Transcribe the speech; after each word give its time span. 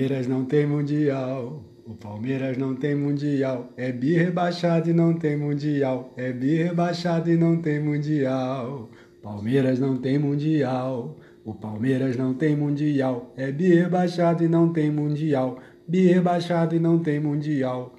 Palmeiras 0.00 0.26
não 0.26 0.46
tem 0.46 0.66
mundial. 0.66 1.62
O 1.84 1.94
Palmeiras 1.94 2.56
não 2.56 2.74
tem 2.74 2.94
mundial. 2.94 3.70
É 3.76 3.92
bi 3.92 4.14
rebaixado 4.14 4.88
e 4.88 4.94
não 4.94 5.12
tem 5.12 5.36
mundial. 5.36 6.14
É 6.16 6.32
bi 6.32 6.56
rebaixado 6.56 7.30
e 7.30 7.36
não 7.36 7.60
tem 7.60 7.78
mundial. 7.78 8.88
Palmeiras 9.22 9.78
não 9.78 9.98
tem 9.98 10.18
mundial. 10.18 11.18
O 11.44 11.52
Palmeiras 11.52 12.16
não 12.16 12.32
tem 12.32 12.56
mundial. 12.56 13.34
É 13.36 13.52
bi 13.52 13.74
rebaixado 13.74 14.42
e 14.42 14.48
não 14.48 14.72
tem 14.72 14.90
mundial. 14.90 15.58
Bi 15.86 16.06
rebaixado 16.06 16.74
e 16.74 16.78
não 16.78 16.98
tem 16.98 17.20
mundial. 17.20 17.94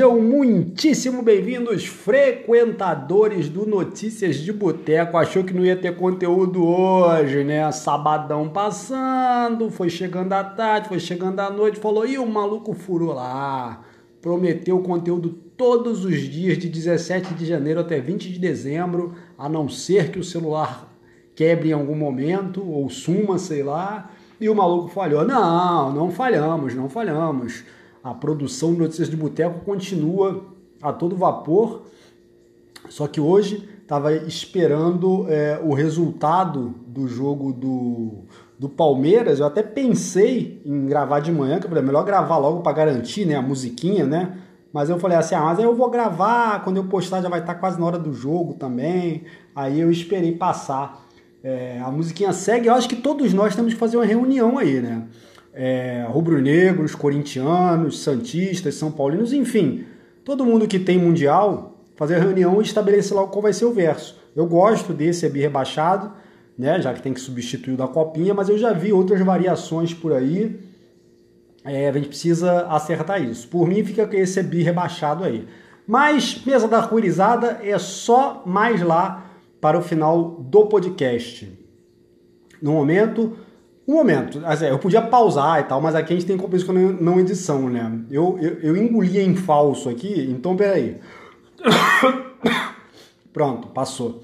Sejam 0.00 0.18
muitíssimo 0.18 1.20
bem-vindos, 1.20 1.84
frequentadores 1.84 3.50
do 3.50 3.66
Notícias 3.66 4.36
de 4.36 4.50
Boteco. 4.50 5.18
Achou 5.18 5.44
que 5.44 5.52
não 5.52 5.62
ia 5.62 5.76
ter 5.76 5.94
conteúdo 5.94 6.66
hoje, 6.66 7.44
né? 7.44 7.70
Sabadão 7.70 8.48
passando, 8.48 9.70
foi 9.70 9.90
chegando 9.90 10.32
à 10.32 10.42
tarde, 10.42 10.88
foi 10.88 10.98
chegando 10.98 11.40
à 11.40 11.50
noite, 11.50 11.78
falou: 11.78 12.06
ih, 12.06 12.16
o 12.16 12.26
maluco 12.26 12.72
furou 12.72 13.12
lá. 13.12 13.82
Prometeu 14.22 14.78
conteúdo 14.78 15.28
todos 15.54 16.02
os 16.02 16.18
dias, 16.20 16.56
de 16.56 16.70
17 16.70 17.34
de 17.34 17.44
janeiro 17.44 17.80
até 17.80 18.00
20 18.00 18.32
de 18.32 18.38
dezembro, 18.38 19.12
a 19.36 19.50
não 19.50 19.68
ser 19.68 20.10
que 20.10 20.18
o 20.18 20.24
celular 20.24 20.90
quebre 21.36 21.68
em 21.68 21.74
algum 21.74 21.94
momento 21.94 22.66
ou 22.66 22.88
suma, 22.88 23.36
sei 23.36 23.62
lá. 23.62 24.10
E 24.40 24.48
o 24.48 24.54
maluco 24.54 24.88
falhou: 24.88 25.26
não, 25.26 25.92
não 25.92 26.10
falhamos, 26.10 26.74
não 26.74 26.88
falhamos 26.88 27.64
a 28.02 28.14
produção 28.14 28.72
de 28.72 28.80
Notícias 28.80 29.10
de 29.10 29.16
Boteco 29.16 29.60
continua 29.60 30.44
a 30.82 30.92
todo 30.92 31.16
vapor, 31.16 31.82
só 32.88 33.06
que 33.06 33.20
hoje 33.20 33.68
estava 33.82 34.12
esperando 34.14 35.26
é, 35.28 35.60
o 35.62 35.74
resultado 35.74 36.74
do 36.86 37.08
jogo 37.08 37.52
do, 37.52 38.24
do 38.58 38.68
Palmeiras. 38.68 39.40
Eu 39.40 39.46
até 39.46 39.62
pensei 39.62 40.62
em 40.64 40.86
gravar 40.86 41.20
de 41.20 41.32
manhã, 41.32 41.58
que 41.58 41.66
é 41.66 41.82
melhor 41.82 42.04
gravar 42.04 42.38
logo 42.38 42.62
para 42.62 42.72
garantir 42.72 43.26
né, 43.26 43.34
a 43.34 43.42
musiquinha, 43.42 44.06
né? 44.06 44.38
Mas 44.72 44.88
eu 44.88 44.98
falei 45.00 45.18
assim, 45.18 45.34
ah, 45.34 45.40
mas 45.40 45.58
aí 45.58 45.64
eu 45.64 45.74
vou 45.74 45.90
gravar, 45.90 46.62
quando 46.62 46.76
eu 46.76 46.84
postar 46.84 47.20
já 47.20 47.28
vai 47.28 47.40
estar 47.40 47.54
tá 47.54 47.60
quase 47.60 47.80
na 47.80 47.86
hora 47.86 47.98
do 47.98 48.12
jogo 48.12 48.54
também. 48.54 49.24
Aí 49.54 49.80
eu 49.80 49.90
esperei 49.90 50.32
passar. 50.32 51.04
É, 51.42 51.80
a 51.84 51.90
musiquinha 51.90 52.32
segue, 52.32 52.68
eu 52.68 52.74
acho 52.74 52.88
que 52.88 52.96
todos 52.96 53.32
nós 53.32 53.56
temos 53.56 53.74
que 53.74 53.78
fazer 53.80 53.96
uma 53.96 54.06
reunião 54.06 54.58
aí, 54.58 54.80
né? 54.80 55.08
É, 55.52 56.06
rubro-negros, 56.08 56.94
corintianos, 56.94 58.00
santistas, 58.00 58.74
são 58.74 58.90
paulinos, 58.90 59.32
enfim, 59.32 59.84
todo 60.24 60.44
mundo 60.44 60.68
que 60.68 60.78
tem 60.78 60.98
mundial, 60.98 61.84
fazer 61.96 62.18
reunião 62.18 62.60
e 62.60 62.64
estabelecer 62.64 63.16
logo 63.16 63.32
qual 63.32 63.42
vai 63.42 63.52
ser 63.52 63.64
o 63.64 63.72
verso. 63.72 64.18
Eu 64.34 64.46
gosto 64.46 64.92
desse 64.92 65.26
EBI 65.26 65.40
rebaixado, 65.40 66.12
né, 66.56 66.80
já 66.80 66.94
que 66.94 67.02
tem 67.02 67.12
que 67.12 67.20
substituir 67.20 67.74
o 67.74 67.76
da 67.76 67.88
copinha, 67.88 68.32
mas 68.32 68.48
eu 68.48 68.56
já 68.56 68.72
vi 68.72 68.92
outras 68.92 69.20
variações 69.20 69.92
por 69.92 70.12
aí. 70.12 70.60
É, 71.64 71.88
a 71.88 71.92
gente 71.92 72.08
precisa 72.08 72.66
acertar 72.68 73.22
isso. 73.22 73.48
Por 73.48 73.66
mim, 73.66 73.84
fica 73.84 74.06
com 74.06 74.16
esse 74.16 74.40
EBI 74.40 74.62
rebaixado 74.62 75.24
aí. 75.24 75.46
Mas 75.86 76.42
mesa 76.44 76.68
da 76.68 76.78
arco-irizada 76.78 77.60
é 77.62 77.78
só 77.78 78.44
mais 78.46 78.80
lá 78.80 79.26
para 79.60 79.78
o 79.78 79.82
final 79.82 80.36
do 80.40 80.66
podcast. 80.66 81.52
No 82.62 82.72
momento, 82.72 83.36
um 83.90 83.94
momento, 83.94 84.40
assim, 84.44 84.66
eu 84.66 84.78
podia 84.78 85.02
pausar 85.02 85.60
e 85.60 85.64
tal, 85.64 85.80
mas 85.80 85.96
aqui 85.96 86.12
a 86.12 86.16
gente 86.16 86.26
tem 86.26 86.36
compromisso 86.36 86.66
com 86.66 86.72
não 86.72 87.18
edição, 87.18 87.68
né? 87.68 88.00
Eu, 88.10 88.38
eu, 88.40 88.60
eu 88.60 88.76
engoli 88.76 89.18
em 89.20 89.34
falso 89.34 89.88
aqui, 89.88 90.28
então 90.30 90.56
peraí. 90.56 90.98
Pronto, 93.32 93.68
passou. 93.68 94.22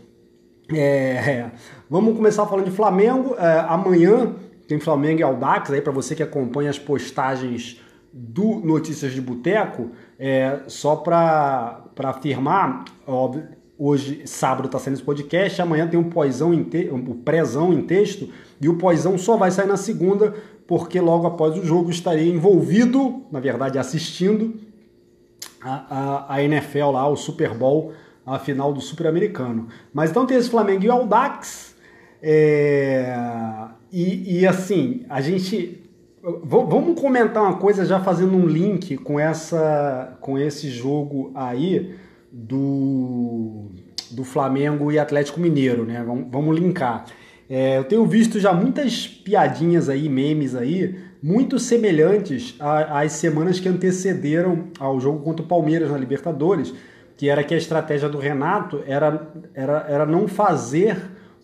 É, 0.73 0.79
é. 0.79 1.51
Vamos 1.91 2.17
começar 2.17 2.47
falando 2.47 2.67
de 2.67 2.71
Flamengo. 2.71 3.35
É, 3.39 3.61
amanhã 3.69 4.35
tem 4.69 4.79
Flamengo 4.79 5.21
e 5.21 5.23
Aldax 5.23 5.71
aí 5.71 5.81
para 5.81 5.93
você 5.93 6.15
que 6.15 6.23
acompanha 6.23 6.71
as 6.71 6.79
postagens 6.79 7.81
do 8.13 8.61
Notícias 8.65 9.13
de 9.13 9.21
Boteco. 9.21 9.91
É, 10.19 10.61
só 10.69 10.97
para 10.97 11.83
afirmar, 12.05 12.85
óbvio, 13.07 13.49
hoje, 13.79 14.23
sábado, 14.27 14.67
está 14.67 14.79
sendo 14.79 14.95
esse 14.95 15.03
podcast, 15.03 15.61
amanhã 15.61 15.87
tem 15.87 15.99
um 15.99 16.11
pós-zão 16.11 16.53
em 16.55 16.65
te... 16.65 16.91
um 16.91 17.73
em 17.73 17.83
texto. 17.83 18.29
E 18.61 18.69
o 18.69 18.77
pós-zão 18.77 19.19
só 19.19 19.37
vai 19.37 19.51
sair 19.51 19.67
na 19.67 19.77
segunda, 19.77 20.35
porque 20.67 21.01
logo 21.01 21.27
após 21.27 21.57
o 21.59 21.65
jogo 21.65 21.91
estarei 21.91 22.31
envolvido, 22.31 23.23
na 23.31 23.41
verdade 23.41 23.79
assistindo 23.79 24.55
a, 25.61 26.27
a, 26.29 26.35
a 26.35 26.43
NFL 26.43 26.91
lá, 26.93 27.09
o 27.09 27.17
Super 27.17 27.55
Bowl, 27.55 27.93
a 28.25 28.39
final 28.39 28.73
do 28.73 28.81
Super 28.81 29.07
Americano. 29.07 29.69
Mas 29.93 30.11
então 30.11 30.27
tem 30.27 30.37
esse 30.37 30.51
Flamengo 30.51 30.85
e 30.85 30.89
o 30.89 30.93
Aldax, 30.93 31.77
é... 32.23 33.15
e, 33.93 34.41
e 34.41 34.47
assim, 34.47 35.05
a 35.09 35.21
gente 35.21 35.83
Vamos 36.43 37.01
comentar 37.01 37.41
uma 37.41 37.57
coisa 37.57 37.87
já 37.87 38.01
fazendo 38.01 38.37
um 38.37 38.47
link 38.47 38.97
com 38.97 39.21
essa 39.21 40.19
com 40.21 40.37
esse 40.37 40.69
jogo 40.69 41.31
aí 41.37 41.95
do, 42.37 43.71
do 44.11 44.23
Flamengo 44.23 44.93
e 44.93 44.99
Atlético 44.99 45.41
Mineiro, 45.41 45.87
né? 45.87 46.05
Vamos, 46.07 46.27
vamos 46.31 46.59
linkar. 46.59 47.07
É, 47.49 47.79
eu 47.79 47.85
tenho 47.85 48.05
visto 48.05 48.39
já 48.39 48.53
muitas 48.53 49.07
piadinhas 49.07 49.89
aí, 49.89 50.09
memes 50.09 50.55
aí, 50.55 50.97
muito 51.23 51.59
semelhantes 51.59 52.57
às 52.61 53.13
semanas 53.13 53.59
que 53.59 53.69
antecederam 53.69 54.67
ao 54.79 55.01
jogo 55.01 55.21
contra 55.21 55.45
o 55.45 55.49
Palmeiras 55.49 55.91
na 55.91 55.97
Libertadores, 55.97 56.75
que 57.17 57.31
era 57.31 57.43
que 57.43 57.55
a 57.55 57.57
estratégia 57.57 58.09
do 58.09 58.19
Renato 58.19 58.83
era, 58.87 59.29
era, 59.55 59.87
era 59.89 60.07
não 60.07 60.29
fazer 60.29 60.99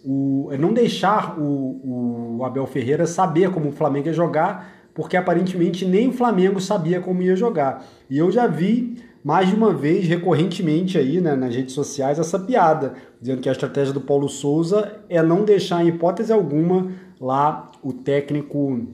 o. 0.04 0.50
Não 0.58 0.74
deixar 0.74 1.38
o, 1.38 2.38
o 2.38 2.44
Abel 2.44 2.66
Ferreira 2.66 3.06
saber 3.06 3.50
como 3.50 3.70
o 3.70 3.72
Flamengo 3.72 4.08
ia 4.08 4.12
jogar, 4.12 4.70
porque 4.92 5.16
aparentemente 5.16 5.86
nem 5.86 6.08
o 6.08 6.12
Flamengo 6.12 6.60
sabia 6.60 7.00
como 7.00 7.22
ia 7.22 7.34
jogar. 7.34 7.82
E 8.10 8.18
eu 8.18 8.30
já 8.30 8.46
vi 8.46 8.98
mais 9.24 9.48
de 9.48 9.54
uma 9.54 9.72
vez, 9.72 10.06
recorrentemente 10.06 10.98
aí 10.98 11.20
né, 11.20 11.36
nas 11.36 11.54
redes 11.54 11.74
sociais, 11.74 12.18
essa 12.18 12.38
piada, 12.38 12.94
dizendo 13.20 13.40
que 13.40 13.48
a 13.48 13.52
estratégia 13.52 13.92
do 13.92 14.00
Paulo 14.00 14.28
Souza 14.28 15.00
é 15.08 15.22
não 15.22 15.44
deixar 15.44 15.84
em 15.84 15.88
hipótese 15.88 16.32
alguma 16.32 16.90
lá 17.20 17.70
o 17.82 17.92
técnico 17.92 18.84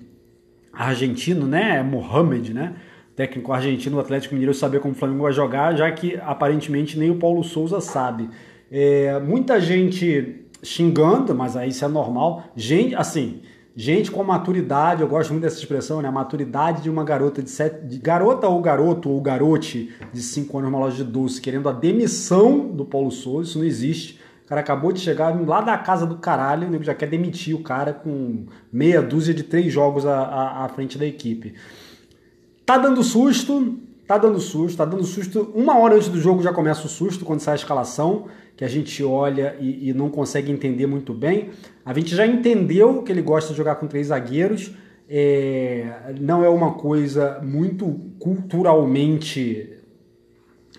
argentino, 0.73 1.47
né, 1.47 1.83
Mohamed, 1.83 2.53
né, 2.53 2.77
técnico 3.17 3.53
argentino 3.53 3.97
do 3.97 4.01
Atlético 4.01 4.35
Mineiro 4.35 4.55
saber 4.55 4.81
como 4.81 4.93
o 4.93 4.97
Flamengo 4.97 5.23
vai 5.23 5.33
jogar, 5.33 5.75
já 5.75 5.91
que 5.91 6.17
aparentemente 6.23 6.99
nem 6.99 7.11
o 7.11 7.17
Paulo 7.17 7.43
Souza 7.43 7.81
sabe. 7.81 8.29
É, 8.71 9.19
muita 9.19 9.59
gente 9.61 10.45
xingando, 10.63 11.35
mas 11.35 11.57
aí 11.57 11.71
isso 11.71 11.85
é 11.85 11.89
normal. 11.89 12.45
Gente, 12.55 12.95
assim, 12.95 13.41
Gente 13.81 14.11
com 14.11 14.25
maturidade, 14.25 15.03
eu 15.03 15.07
gosto 15.07 15.31
muito 15.31 15.45
dessa 15.45 15.57
expressão, 15.57 16.03
né? 16.03 16.09
A 16.09 16.11
maturidade 16.11 16.83
de 16.83 16.91
uma 16.91 17.05
garota 17.05 17.41
de 17.41 17.49
sete. 17.49 17.87
De 17.87 17.97
garota 17.97 18.49
ou 18.49 18.61
garoto 18.61 19.09
ou 19.09 19.21
garote 19.21 19.95
de 20.13 20.21
5 20.21 20.59
anos 20.59 20.69
numa 20.69 20.81
loja 20.81 21.05
de 21.05 21.09
doce, 21.09 21.41
querendo 21.41 21.69
a 21.69 21.73
demissão 21.73 22.73
do 22.73 22.85
Paulo 22.85 23.13
Souza, 23.13 23.51
isso 23.51 23.59
não 23.61 23.65
existe. 23.65 24.19
O 24.45 24.49
cara 24.49 24.63
acabou 24.63 24.91
de 24.91 24.99
chegar 24.99 25.33
lá 25.47 25.61
da 25.61 25.79
casa 25.79 26.05
do 26.05 26.17
caralho, 26.17 26.67
o 26.67 26.71
nego 26.73 26.83
já 26.83 26.93
quer 26.93 27.07
demitir 27.07 27.55
o 27.55 27.63
cara 27.63 27.93
com 27.93 28.47
meia 28.73 29.01
dúzia 29.01 29.33
de 29.33 29.45
três 29.45 29.73
jogos 29.73 30.05
à, 30.05 30.23
à, 30.23 30.65
à 30.65 30.69
frente 30.71 30.99
da 30.99 31.07
equipe. 31.07 31.55
Tá 32.67 32.79
dando 32.79 33.05
susto, 33.05 33.79
tá 34.09 34.19
dando 34.19 34.41
susto, 34.41 34.77
tá 34.77 34.85
dando 34.85 35.05
susto. 35.05 35.53
Uma 35.55 35.79
hora 35.79 35.95
antes 35.95 36.09
do 36.09 36.21
jogo 36.21 36.43
já 36.43 36.53
começa 36.53 36.85
o 36.85 36.89
susto 36.89 37.25
quando 37.25 37.39
sai 37.39 37.53
a 37.53 37.59
escalação 37.59 38.27
que 38.59 38.65
a 38.65 38.69
gente 38.69 39.05
olha 39.05 39.55
e, 39.61 39.89
e, 39.89 39.95
não 39.95 40.11
consegue 40.11 40.51
entender 40.51 40.85
muito 40.85 41.15
bem. 41.15 41.51
A 41.85 41.95
gente 41.95 42.13
já 42.13 42.27
entendeu 42.27 43.05
que 43.05 43.13
ele 43.13 43.23
gosta 43.23 43.53
de 43.53 43.57
jogar 43.57 43.77
com 43.77 43.87
três 43.87 44.09
zagueiros. 44.09 44.73
É, 45.09 46.13
não 46.21 46.45
é 46.45 46.49
uma 46.49 46.73
coisa 46.73 47.39
muito 47.41 47.87
culturalmente 48.19 49.79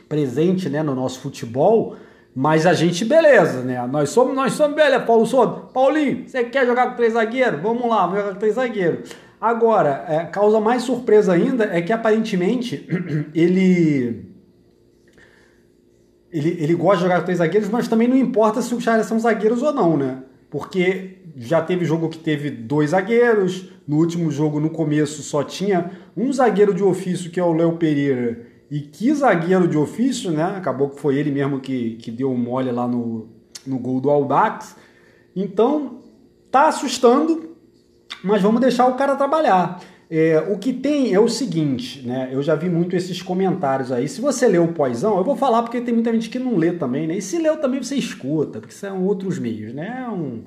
presente 0.10 0.68
né, 0.68 0.84
no 0.84 0.94
nosso 0.94 1.22
futebol, 1.22 1.96
mas 2.36 2.66
a 2.66 2.74
gente, 2.74 3.06
beleza, 3.06 3.62
né? 3.62 3.88
Nós 3.88 4.10
somos, 4.10 4.36
nós 4.36 4.52
somos, 4.52 4.76
beleza, 4.76 5.00
Paulo 5.00 5.26
Souza. 5.26 5.62
Paulinho, 5.74 6.28
você 6.28 6.44
quer 6.44 6.66
jogar 6.66 6.90
com 6.90 6.98
três 6.98 7.14
zagueiros? 7.14 7.62
Vamos 7.62 7.90
lá, 7.90 8.02
vamos 8.02 8.20
jogar 8.20 8.34
com 8.34 8.40
três 8.40 8.56
zagueiros. 8.56 9.10
Agora, 9.40 10.04
é, 10.10 10.26
causa 10.26 10.60
mais 10.60 10.84
surpresa 10.84 11.32
ainda 11.32 11.64
é 11.64 11.82
que 11.82 11.94
aparentemente 11.94 12.86
ele 13.34 14.29
ele, 16.32 16.58
ele 16.60 16.76
gosta 16.76 16.98
de 16.98 17.04
jogar 17.04 17.20
com 17.20 17.26
três 17.26 17.40
zagueiros, 17.40 17.70
mas 17.70 17.88
também 17.88 18.08
não 18.08 18.18
importa 18.18 18.62
se 18.62 18.74
os 18.74 18.84
caras 18.84 19.06
são 19.06 19.20
zagueiros 19.20 19.62
ou 19.62 19.74
não, 19.74 19.98
né? 19.98 20.24
Porque 20.50 21.18
já 21.36 21.62
teve 21.62 21.86
jogo 21.86 22.10
que 22.10 22.18
teve 22.18 22.50
dois 22.50 22.92
zagueiros, 22.92 23.70
no 23.88 23.98
último 23.98 24.30
jogo, 24.32 24.60
no 24.60 24.70
começo, 24.70 25.22
só 25.22 25.44
tinha 25.44 25.92
um 26.16 26.32
zagueiro 26.32 26.74
de 26.74 26.84
ofício, 26.84 27.32
que 27.32 27.40
é 27.40 27.44
o 27.44 27.54
Léo 27.54 27.78
Pereira, 27.78 28.46
e 28.70 28.82
que 28.82 29.14
zagueiro 29.14 29.68
de 29.68 29.78
ofício, 29.78 30.32
né? 30.32 30.44
Acabou 30.58 30.90
que 30.90 31.00
foi 31.00 31.18
ele 31.18 31.32
mesmo 31.32 31.60
que, 31.60 31.96
que 31.96 32.12
deu 32.12 32.34
mole 32.36 32.72
lá 32.72 32.88
no, 32.88 33.28
no 33.66 33.80
gol 33.80 34.00
do 34.00 34.10
Aldax. 34.10 34.76
Então, 35.36 36.02
tá 36.52 36.68
assustando, 36.68 37.56
mas 38.24 38.42
vamos 38.42 38.62
deixar 38.62 38.88
o 38.88 38.96
cara 38.96 39.16
trabalhar. 39.16 39.80
É, 40.12 40.40
o 40.40 40.58
que 40.58 40.74
tem 40.74 41.14
é 41.14 41.20
o 41.20 41.28
seguinte, 41.28 42.06
né? 42.06 42.30
Eu 42.32 42.42
já 42.42 42.56
vi 42.56 42.68
muito 42.68 42.96
esses 42.96 43.22
comentários 43.22 43.92
aí. 43.92 44.08
Se 44.10 44.20
você 44.20 44.48
leu 44.48 44.64
o 44.64 44.74
pós-ão, 44.74 45.18
eu 45.18 45.24
vou 45.24 45.36
falar 45.36 45.62
porque 45.62 45.80
tem 45.82 45.94
muita 45.94 46.12
gente 46.12 46.30
que 46.30 46.40
não 46.40 46.56
lê 46.56 46.72
também, 46.72 47.06
né? 47.06 47.16
E 47.18 47.22
se 47.22 47.38
leu 47.38 47.58
também 47.58 47.84
você 47.84 47.96
escuta, 47.96 48.60
porque 48.60 48.74
são 48.74 49.04
outros 49.06 49.38
meios, 49.38 49.72
né? 49.72 50.06
É 50.08 50.10
um, 50.10 50.44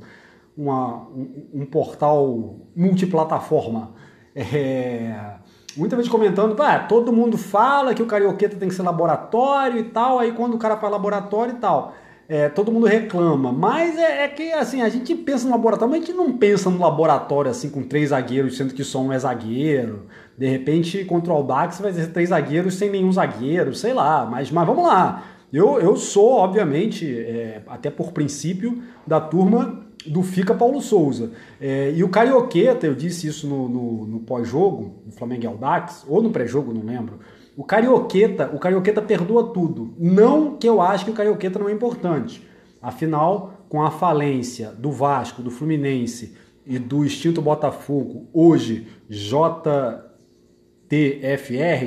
uma, 0.56 1.03
um, 1.11 1.47
um 1.55 1.67
portal 1.67 2.56
multiplataforma. 2.75 3.94
É, 4.35 5.35
muita 5.76 5.94
gente 5.97 6.11
comentando, 6.11 6.61
ah, 6.61 6.81
todo 6.81 7.12
mundo 7.12 7.38
fala 7.38 7.94
que 7.94 8.03
o 8.03 8.06
carioqueta 8.06 8.56
tem 8.56 8.69
que 8.69 8.75
ser 8.75 8.82
laboratório 8.82 9.79
e 9.79 9.85
tal, 9.85 10.19
aí 10.19 10.32
quando 10.32 10.55
o 10.55 10.58
cara 10.58 10.76
faz 10.76 10.91
laboratório 10.91 11.55
e 11.55 11.58
tal 11.58 11.94
é, 12.32 12.49
todo 12.49 12.73
mundo 12.73 12.87
reclama, 12.87 13.52
mas 13.52 13.99
é, 13.99 14.25
é, 14.25 14.29
que 14.29 14.52
assim, 14.52 14.81
a 14.81 14.88
gente 14.88 15.14
pensa 15.14 15.44
no 15.44 15.50
laboratório, 15.50 15.90
mas 15.93 16.02
a 16.02 16.06
gente 16.06 16.17
não 16.17 16.32
pensa 16.32 16.70
no 16.70 16.79
laboratório 16.79 17.50
assim 17.50 17.69
com 17.69 17.82
três 17.82 18.08
zagueiros, 18.08 18.56
sendo 18.56 18.73
que 18.73 18.82
só 18.82 19.02
um 19.02 19.12
é 19.12 19.19
zagueiro. 19.19 20.06
De 20.38 20.49
repente, 20.49 21.05
contra 21.05 21.31
o 21.31 21.37
Aldax 21.37 21.79
vai 21.81 21.93
ser 21.93 22.06
três 22.06 22.31
zagueiros 22.31 22.76
sem 22.76 22.88
nenhum 22.88 23.12
zagueiro, 23.12 23.75
sei 23.75 23.93
lá, 23.93 24.25
mas, 24.25 24.50
mas 24.50 24.67
vamos 24.67 24.82
lá. 24.82 25.25
Eu, 25.52 25.79
eu 25.79 25.94
sou, 25.94 26.31
obviamente, 26.31 27.06
é, 27.06 27.61
até 27.67 27.90
por 27.90 28.12
princípio, 28.12 28.82
da 29.06 29.20
turma 29.20 29.84
do 30.06 30.23
Fica 30.23 30.55
Paulo 30.55 30.81
Souza. 30.81 31.32
É, 31.61 31.93
e 31.94 32.02
o 32.02 32.08
Carioqueta, 32.08 32.87
eu 32.87 32.94
disse 32.94 33.26
isso 33.26 33.46
no, 33.46 33.69
no, 33.69 34.06
no 34.06 34.20
pós-jogo, 34.20 35.02
no 35.05 35.12
Flamengo 35.12 35.44
e 35.44 35.46
Aldax, 35.46 36.06
ou 36.08 36.23
no 36.23 36.31
pré-jogo, 36.31 36.73
não 36.73 36.82
lembro. 36.82 37.19
O 37.56 37.64
Carioqueta, 37.64 38.50
o 38.54 38.58
Carioqueta 38.58 39.02
perdoa 39.02 39.52
tudo. 39.52 39.94
Não 39.99 40.56
que 40.56 40.69
eu 40.69 40.81
acho 40.81 41.04
que 41.04 41.10
o 41.10 41.14
Carioqueta 41.14 41.58
não 41.58 41.69
é 41.69 41.72
importante. 41.72 42.46
Afinal, 42.81 43.66
com 43.69 43.82
a 43.82 43.90
falência 43.90 44.70
do 44.70 44.90
Vasco, 44.90 45.43
do 45.43 45.50
Fluminense 45.50 46.37
e 46.66 46.78
do 46.78 47.04
extinto 47.04 47.43
Botafogo, 47.43 48.28
hoje 48.32 48.87
JTFR, 49.08 50.10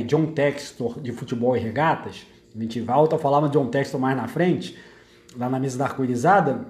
John 0.05 0.27
Textor 0.27 1.01
de 1.01 1.11
Futebol 1.11 1.55
e 1.57 1.59
Regatas, 1.59 2.25
a 2.55 2.59
gente 2.61 2.79
volta 2.79 3.17
a 3.17 3.19
falar 3.19 3.41
de 3.47 3.53
John 3.53 3.67
Textor 3.67 3.99
mais 3.99 4.15
na 4.15 4.27
frente, 4.27 4.77
lá 5.37 5.49
na 5.49 5.59
mesa 5.59 5.77
da 5.77 5.85
arco-irizada, 5.85 6.65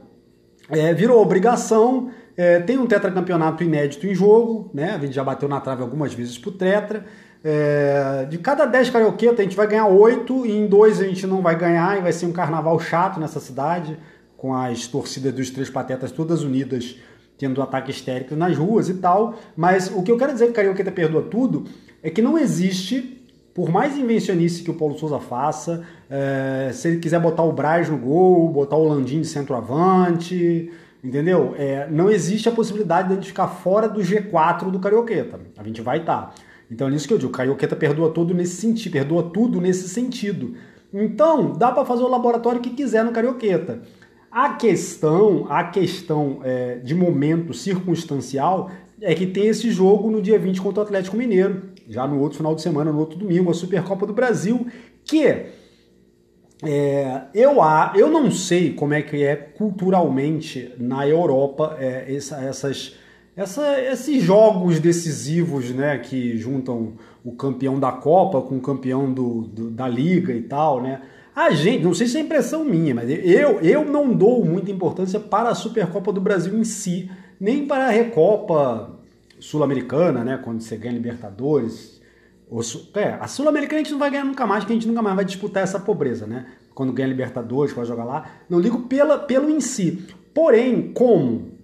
é, 0.69 0.93
virou 0.93 1.21
obrigação, 1.21 2.09
é, 2.35 2.59
tem 2.59 2.77
um 2.77 2.87
tetracampeonato 2.87 3.63
inédito 3.63 4.07
em 4.07 4.15
jogo, 4.15 4.71
né? 4.73 4.91
a 4.95 4.99
gente 4.99 5.13
já 5.13 5.23
bateu 5.23 5.47
na 5.47 5.61
trave 5.61 5.81
algumas 5.81 6.13
vezes 6.13 6.37
pro 6.37 6.51
tetra, 6.51 7.05
é, 7.47 8.25
de 8.27 8.39
cada 8.39 8.65
10 8.65 8.89
carioquetas, 8.89 9.39
a 9.39 9.43
gente 9.43 9.55
vai 9.55 9.67
ganhar 9.67 9.85
8 9.85 10.47
e 10.47 10.51
em 10.51 10.65
dois 10.65 10.99
a 10.99 11.03
gente 11.03 11.27
não 11.27 11.43
vai 11.43 11.55
ganhar 11.55 11.95
e 11.95 12.01
vai 12.01 12.11
ser 12.11 12.25
um 12.25 12.31
carnaval 12.31 12.79
chato 12.79 13.19
nessa 13.19 13.39
cidade, 13.39 13.99
com 14.35 14.51
as 14.55 14.87
torcidas 14.87 15.31
dos 15.31 15.51
três 15.51 15.69
patetas 15.69 16.11
todas 16.11 16.41
unidas, 16.41 16.95
tendo 17.37 17.61
ataque 17.61 17.91
histérico 17.91 18.35
nas 18.35 18.57
ruas 18.57 18.89
e 18.89 18.95
tal. 18.95 19.35
Mas 19.55 19.91
o 19.95 20.01
que 20.01 20.11
eu 20.11 20.17
quero 20.17 20.33
dizer 20.33 20.47
que 20.47 20.53
carioqueta 20.53 20.91
perdoa 20.91 21.21
tudo 21.21 21.65
é 22.01 22.09
que 22.09 22.19
não 22.19 22.35
existe, 22.35 23.23
por 23.53 23.69
mais 23.69 23.95
invencionice 23.95 24.63
que 24.63 24.71
o 24.71 24.73
Paulo 24.73 24.97
Souza 24.97 25.19
faça, 25.19 25.85
é, 26.09 26.71
se 26.73 26.87
ele 26.87 26.97
quiser 26.97 27.19
botar 27.19 27.43
o 27.43 27.51
Braz 27.51 27.87
no 27.87 27.97
gol, 27.97 28.49
botar 28.49 28.75
o 28.75 28.87
Landim 28.87 29.21
de 29.21 29.27
centroavante, 29.27 30.71
entendeu? 31.03 31.53
É, 31.59 31.87
não 31.91 32.09
existe 32.09 32.49
a 32.49 32.51
possibilidade 32.51 33.09
de 33.09 33.13
a 33.13 33.17
gente 33.17 33.27
ficar 33.27 33.49
fora 33.49 33.87
do 33.87 34.01
G4 34.01 34.71
do 34.71 34.79
Carioqueta. 34.79 35.39
A 35.55 35.63
gente 35.63 35.79
vai 35.79 35.99
estar. 35.99 36.33
Tá. 36.33 36.54
Então 36.69 36.87
é 36.87 36.91
nisso 36.91 37.07
que 37.07 37.13
eu 37.13 37.17
digo, 37.17 37.31
o 37.31 37.35
Carioqueta 37.35 37.75
perdoa 37.75 38.09
tudo 38.11 38.33
nesse 38.33 38.55
sentido, 38.55 38.91
perdoa 38.91 39.23
tudo 39.23 39.61
nesse 39.61 39.87
sentido. 39.89 40.55
Então, 40.93 41.51
dá 41.51 41.71
para 41.71 41.85
fazer 41.85 42.03
o 42.03 42.07
laboratório 42.07 42.61
que 42.61 42.69
quiser 42.69 43.03
no 43.03 43.11
Carioqueta. 43.11 43.81
A 44.31 44.53
questão, 44.53 45.45
a 45.49 45.63
questão 45.63 46.39
é, 46.43 46.75
de 46.75 46.95
momento 46.95 47.53
circunstancial 47.53 48.71
é 49.01 49.13
que 49.13 49.27
tem 49.27 49.47
esse 49.47 49.71
jogo 49.71 50.09
no 50.09 50.21
dia 50.21 50.39
20 50.39 50.61
contra 50.61 50.81
o 50.81 50.83
Atlético 50.83 51.17
Mineiro, 51.17 51.63
já 51.87 52.07
no 52.07 52.19
outro 52.19 52.37
final 52.37 52.55
de 52.55 52.61
semana, 52.61 52.91
no 52.91 52.99
outro 52.99 53.17
domingo, 53.17 53.51
a 53.51 53.53
Supercopa 53.53 54.05
do 54.05 54.13
Brasil, 54.13 54.67
que 55.03 55.25
é, 56.63 57.21
eu, 57.33 57.57
eu 57.95 58.09
não 58.09 58.31
sei 58.31 58.73
como 58.73 58.93
é 58.93 59.01
que 59.01 59.23
é 59.23 59.35
culturalmente 59.35 60.73
na 60.77 61.07
Europa 61.07 61.75
é, 61.79 62.13
essa, 62.13 62.37
essas 62.41 62.95
essa, 63.35 63.81
esses 63.81 64.23
jogos 64.23 64.79
decisivos, 64.79 65.69
né, 65.71 65.97
que 65.97 66.37
juntam 66.37 66.93
o 67.23 67.33
campeão 67.33 67.79
da 67.79 67.91
Copa 67.91 68.41
com 68.41 68.57
o 68.57 68.61
campeão 68.61 69.11
do, 69.11 69.41
do, 69.41 69.69
da 69.69 69.87
Liga 69.87 70.31
e 70.31 70.41
tal, 70.41 70.81
né? 70.81 71.01
A 71.35 71.51
gente, 71.51 71.83
não 71.83 71.93
sei 71.93 72.07
se 72.07 72.17
é 72.17 72.21
impressão 72.21 72.63
minha, 72.63 72.95
mas 72.95 73.09
eu, 73.09 73.59
eu 73.59 73.83
não 73.83 74.13
dou 74.13 74.45
muita 74.45 74.71
importância 74.71 75.19
para 75.19 75.49
a 75.49 75.55
Supercopa 75.55 76.13
do 76.13 76.21
Brasil 76.21 76.57
em 76.57 76.63
si, 76.63 77.11
nem 77.37 77.67
para 77.67 77.87
a 77.87 77.89
Recopa 77.89 78.97
Sul-Americana, 79.37 80.23
né, 80.23 80.39
quando 80.41 80.61
você 80.61 80.77
ganha 80.77 80.93
Libertadores. 80.93 82.01
Ou, 82.49 82.61
é, 82.93 83.17
a 83.19 83.27
Sul-Americana 83.27 83.81
a 83.81 83.83
gente 83.83 83.91
não 83.91 83.99
vai 83.99 84.11
ganhar 84.11 84.23
nunca 84.23 84.47
mais, 84.47 84.63
porque 84.63 84.71
a 84.71 84.75
gente 84.77 84.87
nunca 84.87 85.01
mais 85.01 85.15
vai 85.15 85.25
disputar 85.25 85.61
essa 85.61 85.79
pobreza, 85.79 86.25
né? 86.25 86.45
Quando 86.73 86.93
ganha 86.93 87.09
Libertadores, 87.09 87.73
vai 87.73 87.85
jogar 87.85 88.05
lá. 88.05 88.29
Não 88.49 88.59
ligo 88.59 88.83
pela, 88.83 89.17
pelo 89.17 89.49
em 89.49 89.59
si. 89.59 90.05
Porém, 90.33 90.93
como 90.93 91.54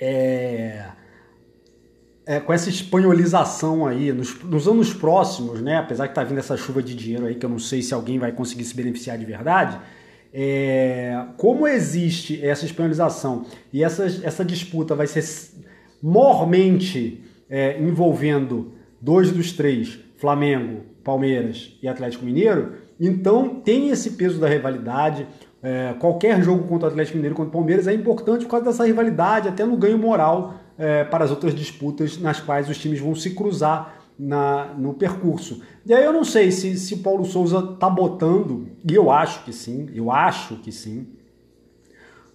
é, 0.00 0.86
é, 2.26 2.40
com 2.40 2.52
essa 2.52 2.68
espanholização 2.68 3.86
aí, 3.86 4.12
nos, 4.12 4.42
nos, 4.44 4.68
anos 4.68 4.92
próximos, 4.92 5.62
né, 5.62 5.76
apesar 5.76 6.08
que 6.08 6.14
tá 6.14 6.22
vindo 6.22 6.38
essa 6.38 6.56
chuva 6.56 6.82
de 6.82 6.94
dinheiro 6.94 7.26
aí, 7.26 7.34
que 7.34 7.46
eu 7.46 7.50
não 7.50 7.58
sei 7.58 7.80
se 7.80 7.94
alguém 7.94 8.18
vai 8.18 8.32
conseguir 8.32 8.64
se 8.64 8.76
beneficiar 8.76 9.16
de 9.16 9.24
verdade, 9.24 9.78
é, 10.32 11.24
como 11.38 11.66
existe 11.66 12.44
essa 12.44 12.66
espanholização 12.66 13.46
e 13.72 13.82
essa, 13.82 14.04
essa 14.04 14.44
disputa 14.44 14.94
vai 14.94 15.06
ser 15.06 15.24
mormente 16.02 17.24
é, 17.48 17.80
envolvendo 17.80 18.72
dois 19.00 19.32
dos 19.32 19.52
três, 19.52 19.98
Flamengo, 20.18 20.82
Palmeiras 21.02 21.78
e 21.82 21.88
Atlético 21.88 22.26
Mineiro, 22.26 22.74
então 23.00 23.60
tem 23.60 23.88
esse 23.88 24.10
peso 24.10 24.38
da 24.38 24.48
rivalidade, 24.48 25.26
é, 25.62 25.94
qualquer 25.98 26.42
jogo 26.42 26.66
contra 26.68 26.88
o 26.88 26.90
Atlético 26.90 27.16
Mineiro, 27.16 27.34
contra 27.34 27.50
o 27.50 27.52
Palmeiras, 27.52 27.86
é 27.86 27.94
importante 27.94 28.44
por 28.44 28.52
causa 28.52 28.66
dessa 28.66 28.86
rivalidade, 28.86 29.48
até 29.48 29.64
no 29.64 29.76
ganho 29.76 29.98
moral 29.98 30.54
é, 30.78 31.04
para 31.04 31.24
as 31.24 31.30
outras 31.30 31.54
disputas 31.54 32.18
nas 32.18 32.40
quais 32.40 32.68
os 32.68 32.78
times 32.78 33.00
vão 33.00 33.14
se 33.14 33.34
cruzar 33.34 33.98
na, 34.18 34.66
no 34.76 34.94
percurso. 34.94 35.62
E 35.84 35.92
aí 35.92 36.04
eu 36.04 36.12
não 36.12 36.24
sei 36.24 36.50
se, 36.50 36.76
se 36.76 36.96
Paulo 36.98 37.24
Souza 37.24 37.58
está 37.74 37.90
botando, 37.90 38.68
e 38.88 38.94
eu 38.94 39.10
acho 39.10 39.44
que 39.44 39.52
sim, 39.52 39.88
eu 39.94 40.10
acho 40.10 40.56
que 40.56 40.70
sim, 40.70 41.06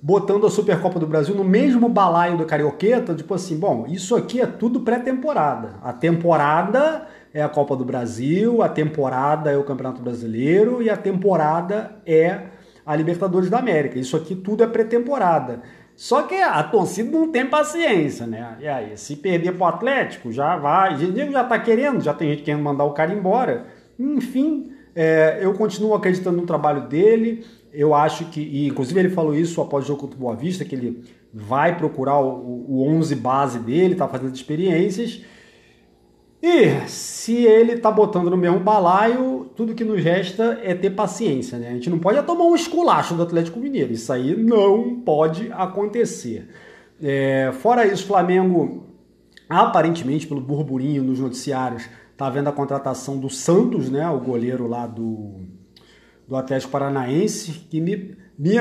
botando 0.01 0.45
a 0.45 0.51
Supercopa 0.51 0.99
do 0.99 1.07
Brasil 1.07 1.33
no 1.33 1.45
mesmo 1.45 1.87
balaio 1.87 2.37
do 2.37 2.45
Carioqueta, 2.45 3.15
tipo 3.15 3.33
assim, 3.33 3.57
bom, 3.57 3.85
isso 3.87 4.15
aqui 4.17 4.41
é 4.41 4.45
tudo 4.45 4.81
pré-temporada. 4.81 5.75
A 5.81 5.93
temporada 5.93 7.07
é 7.33 7.41
a 7.41 7.47
Copa 7.47 7.73
do 7.73 7.85
Brasil, 7.85 8.61
a 8.61 8.67
temporada 8.67 9.49
é 9.49 9.57
o 9.57 9.63
Campeonato 9.63 10.01
Brasileiro 10.01 10.81
e 10.81 10.89
a 10.89 10.97
temporada 10.97 11.95
é 12.05 12.52
a 12.85 12.95
Libertadores 12.95 13.49
da 13.49 13.59
América. 13.59 13.99
Isso 13.99 14.15
aqui 14.15 14.35
tudo 14.35 14.63
é 14.63 14.67
pré-temporada. 14.67 15.61
Só 15.95 16.23
que 16.23 16.35
a 16.35 16.61
torcida 16.63 17.11
não 17.11 17.31
tem 17.31 17.45
paciência, 17.45 18.25
né? 18.25 18.57
E 18.59 18.67
aí, 18.67 18.97
se 18.97 19.15
perder 19.15 19.53
pro 19.53 19.65
Atlético, 19.65 20.31
já 20.31 20.57
vai. 20.57 20.97
Já 20.97 21.43
tá 21.43 21.59
querendo, 21.59 22.01
já 22.01 22.13
tem 22.13 22.29
gente 22.31 22.43
querendo 22.43 22.63
mandar 22.63 22.83
o 22.83 22.91
cara 22.91 23.13
embora. 23.13 23.67
Enfim, 23.99 24.71
é, 24.95 25.39
eu 25.41 25.53
continuo 25.53 25.93
acreditando 25.93 26.37
no 26.37 26.47
trabalho 26.47 26.87
dele. 26.87 27.45
Eu 27.71 27.93
acho 27.93 28.25
que, 28.25 28.41
e 28.41 28.67
inclusive 28.67 28.99
ele 28.99 29.09
falou 29.09 29.35
isso 29.35 29.61
após 29.61 29.85
o 29.85 29.87
jogo 29.87 30.01
contra 30.01 30.17
o 30.17 30.19
Boa 30.19 30.35
Vista, 30.35 30.65
que 30.65 30.75
ele 30.75 31.03
vai 31.33 31.75
procurar 31.77 32.19
o, 32.19 32.65
o 32.67 32.87
11 32.87 33.15
base 33.15 33.59
dele, 33.59 33.95
tá 33.95 34.07
fazendo 34.07 34.35
experiências. 34.35 35.23
E 36.41 36.87
se 36.87 37.45
ele 37.45 37.77
tá 37.77 37.89
botando 37.89 38.29
no 38.29 38.35
mesmo 38.35 38.59
balaio, 38.59 39.32
tudo 39.55 39.75
que 39.75 39.83
nos 39.83 40.03
resta 40.03 40.59
é 40.63 40.73
ter 40.73 40.91
paciência, 40.91 41.57
né? 41.57 41.69
A 41.69 41.73
gente 41.73 41.89
não 41.89 41.99
pode 41.99 42.21
tomar 42.23 42.45
um 42.45 42.55
esculacho 42.55 43.13
do 43.13 43.23
Atlético 43.23 43.59
Mineiro. 43.59 43.93
Isso 43.93 44.11
aí 44.11 44.35
não 44.35 45.01
pode 45.01 45.51
acontecer. 45.51 46.49
É, 47.01 47.51
fora 47.53 47.85
isso, 47.85 48.05
Flamengo, 48.05 48.85
aparentemente, 49.49 50.27
pelo 50.27 50.41
burburinho 50.41 51.03
nos 51.03 51.19
noticiários, 51.19 51.87
tá 52.17 52.29
vendo 52.29 52.49
a 52.49 52.51
contratação 52.51 53.17
do 53.17 53.29
Santos, 53.29 53.89
né? 53.89 54.07
O 54.09 54.19
goleiro 54.19 54.67
lá 54.67 54.87
do, 54.87 55.41
do 56.27 56.35
Atlético 56.35 56.71
Paranaense, 56.71 57.51
que 57.69 57.79
me, 57.79 58.15
me 58.37 58.55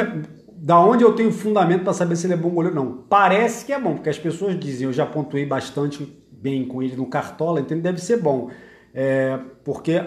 da 0.62 0.78
onde 0.78 1.02
eu 1.02 1.12
tenho 1.14 1.32
fundamento 1.32 1.82
para 1.82 1.92
saber 1.92 2.14
se 2.16 2.26
ele 2.26 2.34
é 2.34 2.36
bom 2.36 2.50
goleiro 2.50 2.76
não. 2.76 3.04
Parece 3.08 3.64
que 3.64 3.72
é 3.72 3.80
bom, 3.80 3.94
porque 3.94 4.10
as 4.10 4.18
pessoas 4.18 4.58
dizem, 4.58 4.86
eu 4.86 4.92
já 4.92 5.04
pontuei 5.04 5.44
bastante 5.44 6.06
bem 6.30 6.64
com 6.64 6.82
ele 6.82 6.96
no 6.96 7.06
Cartola, 7.06 7.60
então 7.60 7.76
ele 7.76 7.82
deve 7.82 8.00
ser 8.00 8.18
bom. 8.18 8.50
É, 8.94 9.38
porque. 9.64 10.02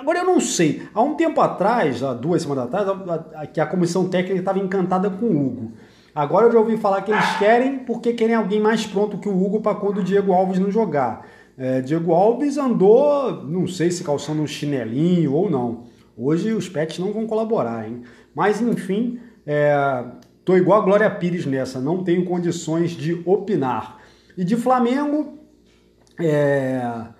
Agora 0.00 0.20
eu 0.20 0.24
não 0.24 0.40
sei. 0.40 0.82
Há 0.94 1.02
um 1.02 1.14
tempo 1.14 1.38
atrás, 1.42 2.02
há 2.02 2.14
duas 2.14 2.40
semanas 2.40 2.64
atrás, 2.64 2.88
a, 2.88 3.42
a, 3.42 3.46
que 3.46 3.60
a 3.60 3.66
comissão 3.66 4.08
técnica 4.08 4.38
estava 4.38 4.58
encantada 4.58 5.10
com 5.10 5.26
o 5.26 5.46
Hugo. 5.46 5.72
Agora 6.14 6.46
eu 6.46 6.52
já 6.52 6.58
ouvi 6.58 6.78
falar 6.78 7.02
que 7.02 7.12
eles 7.12 7.36
querem 7.38 7.80
porque 7.80 8.14
querem 8.14 8.34
alguém 8.34 8.60
mais 8.60 8.86
pronto 8.86 9.18
que 9.18 9.28
o 9.28 9.44
Hugo 9.44 9.60
para 9.60 9.76
quando 9.76 9.98
o 9.98 10.02
Diego 10.02 10.32
Alves 10.32 10.58
não 10.58 10.70
jogar. 10.70 11.26
É, 11.56 11.82
Diego 11.82 12.14
Alves 12.14 12.56
andou, 12.56 13.44
não 13.44 13.66
sei 13.66 13.90
se 13.90 14.02
calçando 14.02 14.40
um 14.40 14.46
chinelinho 14.46 15.34
ou 15.34 15.50
não. 15.50 15.84
Hoje 16.16 16.52
os 16.52 16.66
pets 16.66 16.98
não 16.98 17.12
vão 17.12 17.26
colaborar, 17.26 17.86
hein? 17.86 18.02
Mas 18.34 18.60
enfim, 18.62 19.20
é, 19.46 20.02
tô 20.46 20.56
igual 20.56 20.80
a 20.80 20.84
Glória 20.84 21.10
Pires 21.10 21.44
nessa, 21.44 21.78
não 21.78 22.02
tenho 22.02 22.24
condições 22.24 22.92
de 22.92 23.20
opinar. 23.26 23.98
E 24.36 24.44
de 24.44 24.56
Flamengo, 24.56 25.38
É... 26.18 27.19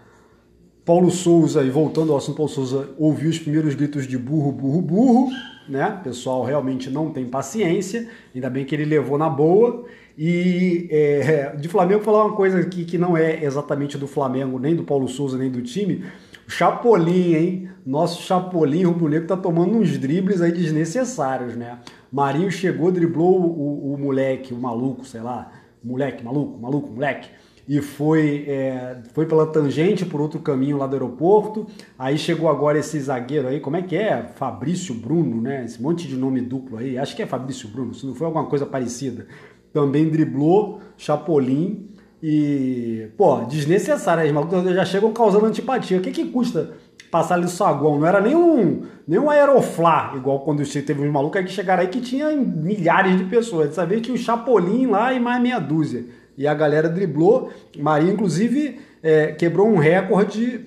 Paulo 0.91 1.09
Souza, 1.09 1.63
e 1.63 1.71
voltando 1.71 2.11
ao 2.11 2.19
assunto 2.19 2.35
Paulo 2.35 2.51
Souza, 2.51 2.89
ouviu 2.99 3.31
os 3.31 3.39
primeiros 3.39 3.77
gritos 3.77 4.09
de 4.09 4.19
burro, 4.19 4.51
burro, 4.51 4.83
burro, 4.83 5.29
né? 5.69 5.87
O 6.01 6.03
pessoal 6.03 6.43
realmente 6.43 6.91
não 6.91 7.13
tem 7.13 7.27
paciência, 7.27 8.09
ainda 8.35 8.51
bem 8.51 8.65
que 8.65 8.75
ele 8.75 8.85
levou 8.85 9.17
na 9.17 9.31
boa. 9.31 9.85
E 10.19 10.89
é, 10.91 11.55
de 11.55 11.69
Flamengo, 11.69 12.03
falar 12.03 12.25
uma 12.25 12.35
coisa 12.35 12.65
que, 12.65 12.85
que 12.85 12.99
não 12.99 13.17
é 13.17 13.45
exatamente 13.45 13.97
do 13.97 14.09
Flamengo, 14.09 14.59
nem 14.59 14.75
do 14.75 14.83
Paulo 14.83 15.07
Souza, 15.07 15.39
nem 15.39 15.49
do 15.49 15.63
time. 15.63 16.05
O 16.45 16.51
Chapolin, 16.51 17.35
hein? 17.37 17.69
Nosso 17.87 18.23
Chapolin 18.23 18.83
rubro-negro 18.83 19.29
tá 19.29 19.37
tomando 19.37 19.77
uns 19.77 19.97
dribles 19.97 20.43
aí 20.43 20.51
desnecessários, 20.51 21.55
né? 21.55 21.79
Marinho 22.11 22.51
chegou, 22.51 22.91
driblou 22.91 23.41
o, 23.41 23.95
o 23.95 23.97
moleque, 23.97 24.53
o 24.53 24.59
maluco, 24.59 25.05
sei 25.05 25.21
lá, 25.21 25.53
moleque, 25.85 26.25
maluco, 26.25 26.59
maluco, 26.59 26.93
moleque 26.93 27.29
e 27.71 27.81
foi, 27.81 28.47
é, 28.49 28.97
foi 29.15 29.27
pela 29.27 29.47
tangente 29.47 30.05
por 30.05 30.21
outro 30.21 30.41
caminho 30.41 30.77
lá 30.77 30.89
do 30.89 30.95
aeroporto. 30.95 31.69
Aí 31.97 32.19
chegou 32.19 32.49
agora 32.49 32.77
esse 32.81 32.99
zagueiro 32.99 33.47
aí, 33.47 33.61
como 33.61 33.77
é 33.77 33.83
que 33.83 33.95
é? 33.95 34.25
Fabrício 34.35 34.93
Bruno, 34.93 35.41
né? 35.41 35.65
Esse 35.65 35.81
monte 35.81 36.09
de 36.09 36.17
nome 36.17 36.41
duplo 36.41 36.79
aí. 36.79 36.99
Acho 36.99 37.15
que 37.15 37.23
é 37.23 37.27
Fabrício 37.27 37.69
Bruno, 37.69 37.95
se 37.95 38.05
não 38.05 38.13
foi 38.13 38.27
alguma 38.27 38.47
coisa 38.47 38.67
parecida. 38.67 39.29
Também 39.73 40.11
driblou, 40.11 40.81
Chapolin. 40.97 41.89
E, 42.21 43.07
pô, 43.17 43.45
desnecessário. 43.45 44.27
Os 44.27 44.33
malucos 44.33 44.65
já 44.75 44.85
chegam 44.85 45.13
causando 45.13 45.47
antipatia. 45.47 45.97
O 45.97 46.01
que, 46.01 46.11
que 46.11 46.25
custa 46.25 46.73
passar 47.09 47.37
ali 47.37 47.45
o 47.45 47.49
saguão? 47.49 48.01
Não 48.01 48.07
era 48.09 48.21
nem 48.21 48.35
um, 48.35 48.83
nem 49.07 49.21
um 49.21 49.31
aeroflá, 49.31 50.15
igual 50.17 50.41
quando 50.41 50.69
teve 50.69 51.07
uns 51.07 51.13
malucos 51.13 51.41
que 51.43 51.53
chegaram 51.53 51.83
aí 51.83 51.89
que 51.89 52.01
tinha 52.01 52.35
milhares 52.35 53.17
de 53.17 53.27
pessoas. 53.27 53.69
Dessa 53.69 53.87
vez 53.87 54.03
tinha 54.03 54.17
o 54.17 54.19
Chapolin 54.19 54.87
lá 54.89 55.13
e 55.13 55.21
mais 55.21 55.41
meia 55.41 55.61
dúzia. 55.61 56.05
E 56.41 56.47
a 56.47 56.55
galera 56.55 56.89
driblou. 56.89 57.51
Maria, 57.79 58.11
inclusive, 58.11 58.81
é, 59.03 59.33
quebrou 59.33 59.69
um 59.69 59.77
recorde, 59.77 60.65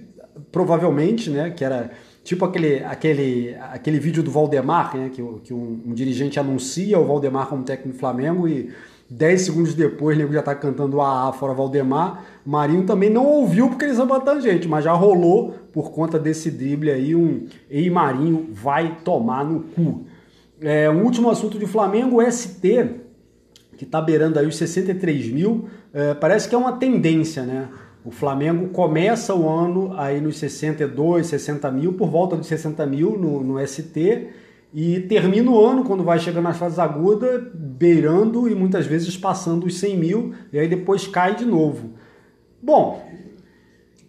provavelmente, 0.51 1.32
né? 1.32 1.50
Que 1.50 1.65
era 1.65 1.89
tipo 2.24 2.46
aquele, 2.46 2.84
aquele, 2.84 3.56
aquele 3.72 3.98
vídeo 3.98 4.22
do 4.22 4.30
Valdemar, 4.30 4.96
né, 4.96 5.10
que, 5.12 5.24
que 5.44 5.51
um, 5.51 5.82
um, 5.88 5.94
dirigente 5.96 6.39
anuncia 6.39 7.00
o 7.00 7.06
Valdemar 7.08 7.48
como 7.48 7.63
técnico 7.63 7.98
do 7.98 8.00
Flamengo 8.00 8.48
e 8.48 8.72
10 9.10 9.42
segundos 9.42 9.74
depois 9.74 10.15
o 10.15 10.20
nego 10.20 10.32
já 10.32 10.44
tá 10.44 10.53
cantando 10.53 11.01
a 11.01 11.34
fora 11.34 11.56
Valdemar. 11.56 12.24
Marinho 12.46 12.86
também 12.86 13.10
não 13.10 13.25
ouviu 13.25 13.68
porque 13.68 13.86
eles 13.86 13.98
são 13.98 14.08
tangente, 14.22 14.68
mas 14.68 14.84
já 14.86 14.94
rolou 14.94 15.56
por 15.74 15.89
conta 15.89 16.20
desse 16.20 16.51
drible 16.51 16.92
aí 16.92 17.15
um 17.15 17.48
Ei 17.68 17.89
Marinho 17.89 18.50
vai 18.51 19.00
tomar 19.03 19.44
no 19.44 19.62
cu. 19.62 20.06
É, 20.62 20.88
um 20.88 21.03
último 21.03 21.32
assunto 21.32 21.58
de 21.58 21.65
Flamengo, 21.65 22.22
ST, 22.32 23.01
que 23.77 23.84
está 23.84 24.01
beirando 24.01 24.39
aí 24.39 24.46
os 24.46 24.56
63 24.56 25.30
mil, 25.30 25.68
é, 25.94 26.13
parece 26.13 26.48
que 26.48 26.56
é 26.56 26.58
uma 26.58 26.74
tendência, 26.74 27.44
né? 27.44 27.70
O 28.06 28.12
Flamengo 28.12 28.68
começa 28.70 29.34
o 29.34 29.48
ano 29.48 29.94
aí 29.98 30.20
nos 30.20 30.38
62, 30.38 31.27
60 31.27 31.72
mil, 31.72 31.94
por 31.94 32.10
volta 32.10 32.36
dos 32.36 32.48
60 32.48 32.86
mil 32.86 33.18
no, 33.18 33.42
no 33.42 33.68
ST, 33.68 34.27
e 34.74 35.00
termina 35.01 35.51
o 35.51 35.65
ano, 35.65 35.84
quando 35.84 36.03
vai 36.03 36.20
chegando 36.20 36.44
nas 36.46 36.58
fases 36.58 36.80
agudas, 36.80 37.44
beirando 37.53 38.50
e 38.50 38.56
muitas 38.56 38.86
vezes 38.86 39.15
passando 39.15 39.65
os 39.68 39.80
100 39.80 39.98
mil, 39.98 40.34
e 40.51 40.60
aí 40.60 40.68
depois 40.68 41.08
cai 41.08 41.36
de 41.36 41.46
novo. 41.46 41.92
Bom, 42.62 43.08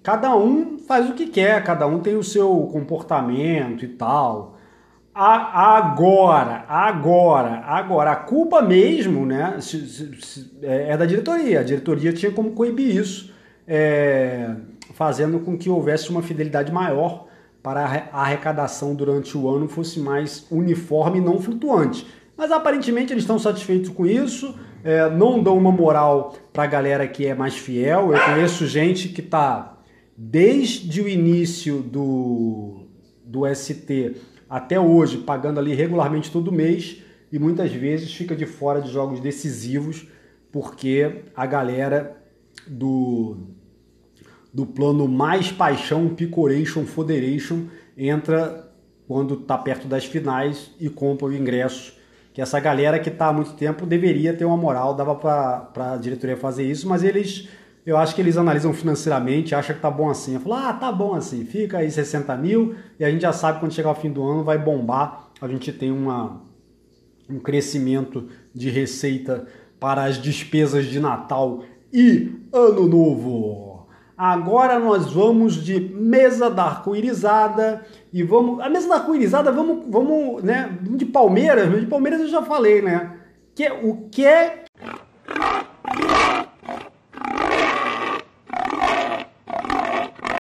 cada 0.03 0.35
um 0.37 0.79
faz 0.79 1.09
o 1.09 1.15
que 1.15 1.27
quer, 1.27 1.63
cada 1.63 1.87
um 1.87 2.01
tem 2.01 2.17
o 2.17 2.23
seu 2.23 2.69
comportamento 2.73 3.85
e 3.85 3.89
tal. 3.89 4.54
Agora, 5.15 6.65
agora, 6.69 7.63
agora, 7.67 8.11
a 8.11 8.17
culpa 8.17 8.61
mesmo 8.61 9.25
né, 9.25 9.59
é, 10.63 10.91
é 10.91 10.97
da 10.97 11.07
diretoria. 11.07 11.61
A 11.61 11.63
diretoria 11.63 12.13
tinha 12.13 12.33
como 12.33 12.51
coibir 12.51 12.97
isso 12.97 13.33
é, 13.67 14.55
fazendo 14.93 15.41
com 15.41 15.57
que 15.57 15.71
houvesse 15.71 16.11
uma 16.11 16.23
fidelidade 16.23 16.73
maior 16.73 17.27
para 17.63 18.09
a 18.13 18.23
arrecadação 18.23 18.95
durante 18.95 19.39
o 19.39 19.49
ano 19.49 19.69
fosse 19.69 19.99
mais 19.99 20.47
uniforme 20.51 21.19
e 21.19 21.23
não 21.23 21.41
flutuante. 21.41 22.07
Mas 22.37 22.51
aparentemente 22.51 23.13
eles 23.13 23.23
estão 23.23 23.39
satisfeitos 23.39 23.91
com 23.91 24.05
isso, 24.05 24.55
é, 24.83 25.09
não 25.09 25.43
dão 25.43 25.57
uma 25.57 25.73
moral 25.73 26.35
para 26.53 26.65
a 26.65 26.67
galera 26.67 27.07
que 27.07 27.27
é 27.27 27.35
mais 27.35 27.57
fiel. 27.57 28.13
Eu 28.13 28.21
conheço 28.21 28.67
gente 28.67 29.09
que 29.09 29.21
está 29.21 29.79
desde 30.17 31.01
o 31.01 31.09
início 31.09 31.79
do, 31.81 32.87
do 33.25 33.43
ST 33.55 34.17
até 34.49 34.79
hoje 34.79 35.19
pagando 35.19 35.59
ali 35.59 35.75
regularmente 35.75 36.31
todo 36.31 36.53
mês 36.53 37.03
e 37.33 37.39
muitas 37.39 37.73
vezes 37.73 38.13
fica 38.15 38.37
de 38.37 38.47
fora 38.47 38.81
de 38.81 38.91
jogos 38.91 39.21
decisivos 39.21 40.07
porque 40.53 41.25
a 41.35 41.47
galera 41.47 42.17
do, 42.67 43.37
do 44.53 44.65
plano 44.65 45.09
mais 45.09 45.51
paixão 45.51 46.09
Picoration 46.15 46.87
Federation 46.87 47.65
entra 47.97 48.73
quando 49.07 49.35
está 49.35 49.59
perto 49.59 49.87
das 49.87 50.05
finais 50.05 50.71
e 50.81 50.89
compra 50.89 51.27
o 51.27 51.35
ingresso. 51.35 51.95
Que 52.33 52.41
essa 52.41 52.59
galera 52.59 52.99
que 52.99 53.09
está 53.09 53.27
há 53.29 53.33
muito 53.33 53.53
tempo 53.55 53.87
deveria 53.87 54.33
ter 54.35 54.45
uma 54.45 54.57
moral, 54.57 54.95
dava 54.95 55.15
para 55.15 55.93
a 55.93 55.97
diretoria 55.97 56.37
fazer 56.37 56.69
isso, 56.69 56.89
mas 56.89 57.05
eles, 57.05 57.49
eu 57.87 57.97
acho 57.97 58.15
que 58.15 58.21
eles 58.21 58.37
analisam 58.37 58.73
financeiramente, 58.73 59.55
acham 59.55 59.77
que 59.77 59.83
tá 59.83 59.91
bom 59.91 60.09
assim. 60.09 60.39
Falam, 60.39 60.69
ah, 60.69 60.73
tá 60.73 60.91
bom 60.91 61.15
assim, 61.15 61.45
fica 61.45 61.79
aí 61.79 61.91
60 61.91 62.35
mil 62.37 62.75
e 62.99 63.05
a 63.05 63.11
gente 63.11 63.23
já 63.23 63.33
sabe 63.33 63.61
quando 63.61 63.73
chegar 63.73 63.91
o 63.91 63.95
fim 63.95 64.11
do 64.11 64.23
ano 64.23 64.43
vai 64.43 64.59
bombar, 64.59 65.29
a 65.41 65.49
gente 65.49 65.73
tem 65.73 65.93
uma, 65.93 66.43
um 67.29 67.39
crescimento 67.39 68.29
de 68.55 68.71
receita 68.71 69.47
para 69.79 70.05
as 70.05 70.17
despesas 70.17 70.87
de 70.87 70.99
Natal 70.99 71.63
e 71.93 72.33
Ano 72.53 72.87
Novo. 72.87 73.75
Agora 74.17 74.79
nós 74.79 75.13
vamos 75.13 75.63
de 75.63 75.81
mesa 75.81 76.49
da 76.49 76.65
arco-irizada 76.65 77.85
e 78.13 78.23
vamos. 78.23 78.61
A 78.61 78.69
mesa 78.69 78.89
da 78.89 78.95
arco-irizada, 78.95 79.51
vamos, 79.51 79.85
vamos, 79.89 80.43
né? 80.43 80.79
De 80.81 81.05
Palmeiras, 81.05 81.69
de 81.81 81.87
Palmeiras 81.87 82.21
eu 82.21 82.29
já 82.29 82.41
falei, 82.41 82.81
né? 82.81 83.19
Que, 83.55 83.65
é 83.65 83.73
o 83.73 84.09
que 84.09 84.25
é. 84.25 84.65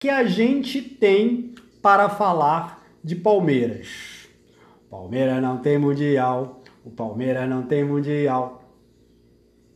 Que 0.02 0.10
a 0.10 0.24
gente 0.24 0.82
tem 0.82 1.54
para 1.80 2.08
falar 2.08 2.84
de 3.04 3.14
Palmeiras. 3.14 4.26
Palmeiras 4.90 5.40
não 5.40 5.58
tem 5.58 5.78
mundial. 5.78 6.60
O 6.84 6.90
Palmeiras 6.90 7.48
não 7.48 7.62
tem 7.62 7.84
mundial. 7.84 8.64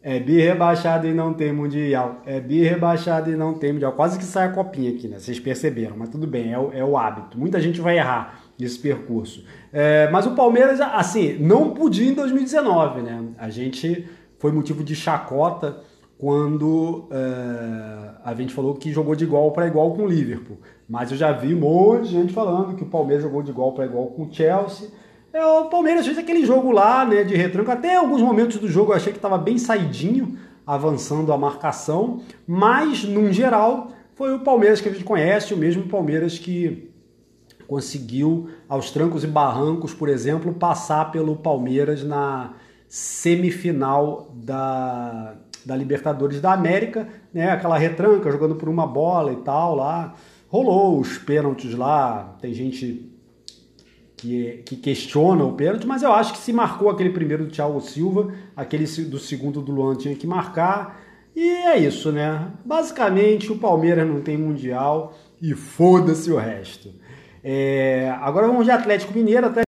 É 0.03 0.19
bi 0.19 0.41
rebaixado 0.41 1.07
e 1.07 1.15
não 1.15 1.33
tem 1.33 1.53
mundial. 1.53 2.23
É 2.27 2.41
bi 2.41 2.61
rebaixado 2.61 3.31
e 3.31 3.37
não 3.37 3.55
tem 3.55 3.73
mundial. 3.73 3.93
Quase 3.93 4.19
que 4.19 4.25
sai 4.25 4.49
a 4.49 4.51
copinha 4.51 4.91
aqui, 4.91 5.07
né? 5.07 5.21
Vocês 5.21 5.39
perceberam, 5.39 5.97
mas 5.97 6.09
tudo 6.09 6.27
bem, 6.27 6.53
é 6.53 6.59
o, 6.59 6.73
é 6.73 6.85
o 6.85 6.99
hábito. 6.99 7.39
Muita 7.39 7.61
gente 7.61 7.81
vai 7.81 7.97
errar 7.97 8.41
nesse 8.59 8.81
percurso. 8.81 9.45
É, 9.73 10.11
mas 10.11 10.27
o 10.27 10.35
Palmeiras, 10.35 10.81
assim, 10.81 11.39
não 11.39 11.71
podia 11.73 12.11
em 12.11 12.15
2019, 12.15 13.03
né? 13.03 13.29
A 13.39 13.49
gente 13.49 14.09
foi 14.41 14.51
motivo 14.51 14.83
de 14.83 14.97
chacota 14.97 15.85
quando 16.19 17.09
é, 17.11 18.11
a 18.25 18.35
gente 18.35 18.55
falou 18.55 18.75
que 18.75 18.93
jogou 18.93 19.15
de 19.15 19.25
igual 19.25 19.51
para 19.53 19.67
igual 19.67 19.95
com 19.95 20.03
o 20.03 20.09
Liverpool. 20.09 20.59
Mas 20.89 21.11
eu 21.11 21.17
já 21.17 21.33
vi 21.33 21.55
um 21.55 21.61
monte 21.61 22.05
de 22.05 22.13
gente 22.13 22.33
falando 22.33 22.75
que 22.75 22.83
o 22.83 22.87
Palmeiras 22.87 23.23
jogou 23.23 23.43
de 23.43 23.51
igual 23.51 23.73
para 23.73 23.85
igual 23.85 24.07
com 24.07 24.23
o 24.23 24.33
Chelsea 24.33 24.89
é, 25.37 25.45
o 25.45 25.67
Palmeiras 25.67 26.07
fez 26.07 26.17
aquele 26.17 26.47
jogo 26.47 26.71
lá, 26.71 27.05
né, 27.05 27.23
de 27.23 27.37
retranco. 27.37 27.71
Até 27.71 27.95
alguns 27.95 28.23
momentos 28.23 28.57
do 28.57 28.67
jogo 28.67 28.93
eu 28.93 28.97
achei 28.97 29.13
que 29.13 29.19
estava 29.19 29.37
bem 29.37 29.59
saidinho, 29.59 30.39
avançando 30.67 31.31
a 31.31 31.37
marcação, 31.37 32.23
mas, 32.47 33.05
num 33.05 33.31
geral, 33.31 33.93
foi 34.15 34.35
o 34.35 34.41
Palmeiras 34.41 34.81
que 34.81 34.89
a 34.89 34.93
gente 34.93 35.05
conhece, 35.05 35.53
o 35.53 35.57
mesmo 35.59 35.83
Palmeiras 35.89 36.39
que 36.39 36.91
conseguiu, 37.69 38.49
aos 38.67 38.91
trancos 38.91 39.25
e 39.25 39.27
barrancos, 39.27 39.93
por 39.93 40.09
exemplo, 40.09 40.55
passar 40.55 41.13
pelo 41.13 41.37
Palmeiras 41.37 42.03
na 42.03 42.55
semifinal 42.89 44.33
da, 44.35 45.37
da 45.67 45.75
Libertadores 45.75 46.41
da 46.41 46.53
América, 46.53 47.09
né? 47.35 47.51
Aquela 47.51 47.77
retranca 47.77 48.31
jogando 48.31 48.55
por 48.55 48.69
uma 48.69 48.87
bola 48.87 49.33
e 49.33 49.37
tal 49.37 49.75
lá. 49.75 50.15
Rolou 50.49 51.01
os 51.01 51.19
pênaltis 51.19 51.75
lá, 51.75 52.37
tem 52.41 52.55
gente 52.55 53.13
que, 54.17 54.63
que 54.65 54.77
questiona 54.77 55.45
o 55.45 55.55
pênalti, 55.55 55.85
mas 55.85 56.05
eu 56.05 56.13
acho 56.13 56.33
que 56.33 56.39
se 56.39 56.53
marcou 56.53 56.89
aquele 56.89 57.11
primeiro 57.11 57.45
do 57.45 57.51
Thiago 57.51 57.81
Silva, 57.81 58.33
aquele 58.57 58.87
do 59.05 59.19
segundo 59.19 59.61
do 59.61 59.73
Luan 59.73 59.97
tinha 59.97 60.15
que 60.15 60.27
marcar. 60.27 61.01
E 61.35 61.49
é 61.49 61.77
isso, 61.77 62.13
né? 62.13 62.49
Basicamente, 62.65 63.51
o 63.51 63.59
Palmeiras 63.59 64.09
não 64.09 64.21
tem 64.21 64.39
Mundial 64.39 65.15
e 65.43 65.53
foda-se 65.53 66.31
o 66.31 66.37
resto. 66.39 66.95
É... 67.43 68.17
Agora 68.21 68.47
vamos 68.47 68.65
de 68.65 68.71
Atlético 68.71 69.13
Mineiro. 69.13 69.47
Até... 69.47 69.66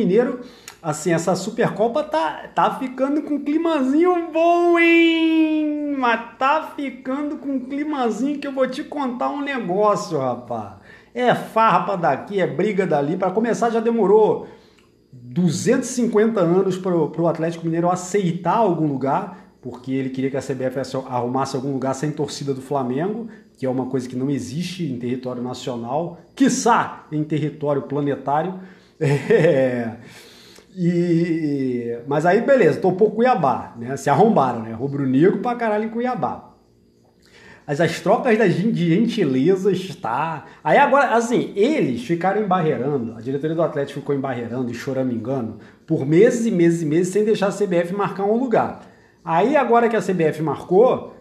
Mineiro 0.00 0.40
assim, 0.82 1.12
essa 1.12 1.34
Supercopa 1.34 2.02
tá, 2.02 2.48
tá 2.54 2.78
ficando 2.78 3.22
com 3.22 3.34
um 3.34 3.44
climazinho 3.44 4.30
bom, 4.32 4.78
hein? 4.78 5.94
Mas 5.98 6.38
tá 6.38 6.72
ficando 6.74 7.36
com 7.36 7.50
um 7.50 7.60
climazinho 7.60 8.38
que 8.38 8.46
eu 8.46 8.52
vou 8.52 8.66
te 8.66 8.82
contar 8.82 9.28
um 9.30 9.42
negócio, 9.42 10.18
rapaz. 10.18 10.74
É 11.14 11.34
farpa 11.34 11.96
daqui, 11.96 12.40
é 12.40 12.46
briga 12.46 12.86
dali. 12.86 13.16
Para 13.16 13.30
começar, 13.30 13.70
já 13.70 13.80
demorou 13.80 14.48
250 15.12 16.40
anos 16.40 16.78
para 16.78 16.94
o 16.96 17.28
Atlético 17.28 17.64
Mineiro 17.64 17.90
aceitar 17.90 18.56
algum 18.56 18.86
lugar, 18.86 19.54
porque 19.60 19.92
ele 19.92 20.10
queria 20.10 20.30
que 20.30 20.36
a 20.36 20.40
CBF 20.40 20.96
arrumasse 21.06 21.56
algum 21.56 21.72
lugar 21.72 21.94
sem 21.94 22.10
torcida 22.10 22.54
do 22.54 22.62
Flamengo, 22.62 23.28
que 23.58 23.66
é 23.66 23.68
uma 23.68 23.86
coisa 23.86 24.08
que 24.08 24.16
não 24.16 24.30
existe 24.30 24.84
em 24.84 24.98
território 24.98 25.42
nacional, 25.42 26.18
quiçá 26.34 27.06
em 27.12 27.22
território 27.22 27.82
planetário. 27.82 28.58
É... 29.30 29.96
E... 30.76 31.98
Mas 32.06 32.24
aí, 32.24 32.40
beleza, 32.42 32.80
topou 32.80 33.10
Cuiabá, 33.10 33.74
né? 33.76 33.96
Se 33.96 34.08
arrombaram, 34.08 34.62
né? 34.62 34.72
Rubro-negro 34.72 35.38
pra 35.38 35.56
caralho 35.56 35.84
em 35.84 35.88
Cuiabá. 35.88 36.50
Mas 37.66 37.80
as 37.80 38.00
trocas 38.00 38.36
de 38.36 38.96
gentileza 38.96 39.70
está. 39.70 40.46
Aí 40.62 40.76
agora, 40.76 41.14
assim, 41.14 41.52
eles 41.54 42.04
ficaram 42.04 42.42
embarreirando, 42.42 43.14
a 43.16 43.20
diretoria 43.20 43.54
do 43.54 43.62
Atlético 43.62 44.00
ficou 44.00 44.14
embarreirando 44.14 44.70
e 44.70 44.74
choramingando 44.74 45.58
por 45.86 46.04
meses 46.04 46.46
e 46.46 46.50
meses 46.50 46.82
e 46.82 46.86
meses 46.86 47.12
sem 47.12 47.24
deixar 47.24 47.48
a 47.48 47.52
CBF 47.52 47.92
marcar 47.92 48.24
um 48.24 48.36
lugar. 48.36 48.80
Aí 49.24 49.56
agora 49.56 49.88
que 49.88 49.96
a 49.96 50.00
CBF 50.00 50.42
marcou, 50.42 51.14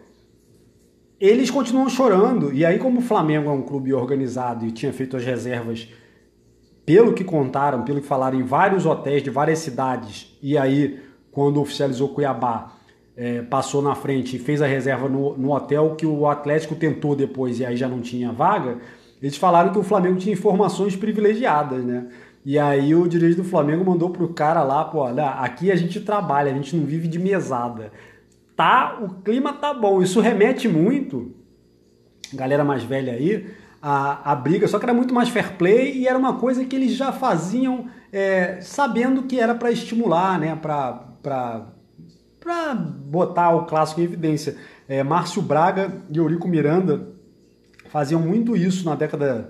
eles 1.19 1.51
continuam 1.51 1.89
chorando. 1.89 2.51
E 2.53 2.65
aí, 2.65 2.79
como 2.79 3.00
o 3.00 3.03
Flamengo 3.03 3.50
é 3.50 3.53
um 3.53 3.62
clube 3.62 3.93
organizado 3.93 4.65
e 4.65 4.71
tinha 4.71 4.93
feito 4.93 5.17
as 5.17 5.24
reservas 5.25 5.88
pelo 6.89 7.13
que 7.13 7.24
contaram, 7.24 7.84
pelo 7.84 8.01
que 8.01 8.08
falaram 8.08 8.39
em 8.39 8.41
vários 8.41 8.84
hotéis 8.84 9.22
de 9.22 9.29
várias 9.29 9.60
cidades, 9.60 10.36
e 10.41 10.58
aí, 10.58 11.00
quando 11.29 11.62
oficializou 11.62 12.10
Cuiabá, 12.10 12.72
é, 13.15 13.43
passou 13.43 13.79
na 13.79 13.93
frente 13.93 14.38
e 14.38 14.39
fez 14.39 14.60
a 14.60 14.65
reserva 14.65 15.08
no, 15.08 15.38
no 15.38 15.53
hotel 15.53 15.93
que 15.96 16.08
o 16.08 16.25
Atlético 16.25 16.74
tentou 16.74 17.15
depois 17.15 17.60
e 17.60 17.65
aí 17.65 17.77
já 17.77 17.88
não 17.88 18.01
tinha 18.01 18.31
vaga, 18.31 18.79
eles 19.22 19.38
falaram 19.38 19.72
que 19.72 19.77
o 19.77 19.84
Flamengo 19.84 20.17
tinha 20.17 20.34
informações 20.34 20.96
privilegiadas, 20.96 21.86
né? 21.86 22.08
E 22.43 22.58
aí 22.58 22.96
o 22.96 23.08
dirigente 23.08 23.38
do 23.38 23.48
Flamengo 23.48 23.86
mandou 23.86 24.10
pro 24.10 24.29
cara 24.29 24.63
lá, 24.63 24.84
pô, 24.84 25.01
olha, 25.01 25.29
aqui 25.29 25.72
a 25.72 25.75
gente 25.75 26.00
trabalha, 26.00 26.51
a 26.51 26.55
gente 26.55 26.75
não 26.75 26.88
vive 26.88 27.08
de 27.08 27.19
mesada. 27.19 27.91
Tá, 28.55 28.98
o 29.00 29.22
clima 29.22 29.53
tá 29.53 29.75
bom. 29.75 30.01
Isso 30.01 30.19
remete 30.19 30.67
muito, 30.67 31.36
galera 32.34 32.63
mais 32.63 32.84
velha 32.84 33.13
aí, 33.13 33.46
a, 33.81 34.31
a 34.31 34.36
briga, 34.36 34.67
só 34.67 34.77
que 34.77 34.86
era 34.86 34.93
muito 34.93 35.13
mais 35.13 35.29
fair 35.29 35.53
play 35.57 35.98
e 35.98 36.07
era 36.07 36.17
uma 36.17 36.38
coisa 36.38 36.65
que 36.65 36.75
eles 36.75 36.91
já 36.91 37.12
faziam 37.12 37.88
é, 38.12 38.59
sabendo 38.62 39.24
que 39.24 39.39
era 39.39 39.55
para 39.55 39.71
estimular, 39.71 40.39
né? 40.39 40.55
Para 40.55 41.67
botar 43.05 43.51
o 43.55 43.65
clássico 43.65 44.01
em 44.01 44.03
evidência. 44.03 44.57
É, 44.88 45.03
Márcio 45.03 45.41
Braga 45.41 45.91
e 46.09 46.17
Eurico 46.17 46.48
Miranda 46.48 47.07
faziam 47.89 48.21
muito 48.21 48.55
isso 48.55 48.86
na 48.86 48.95
década, 48.95 49.50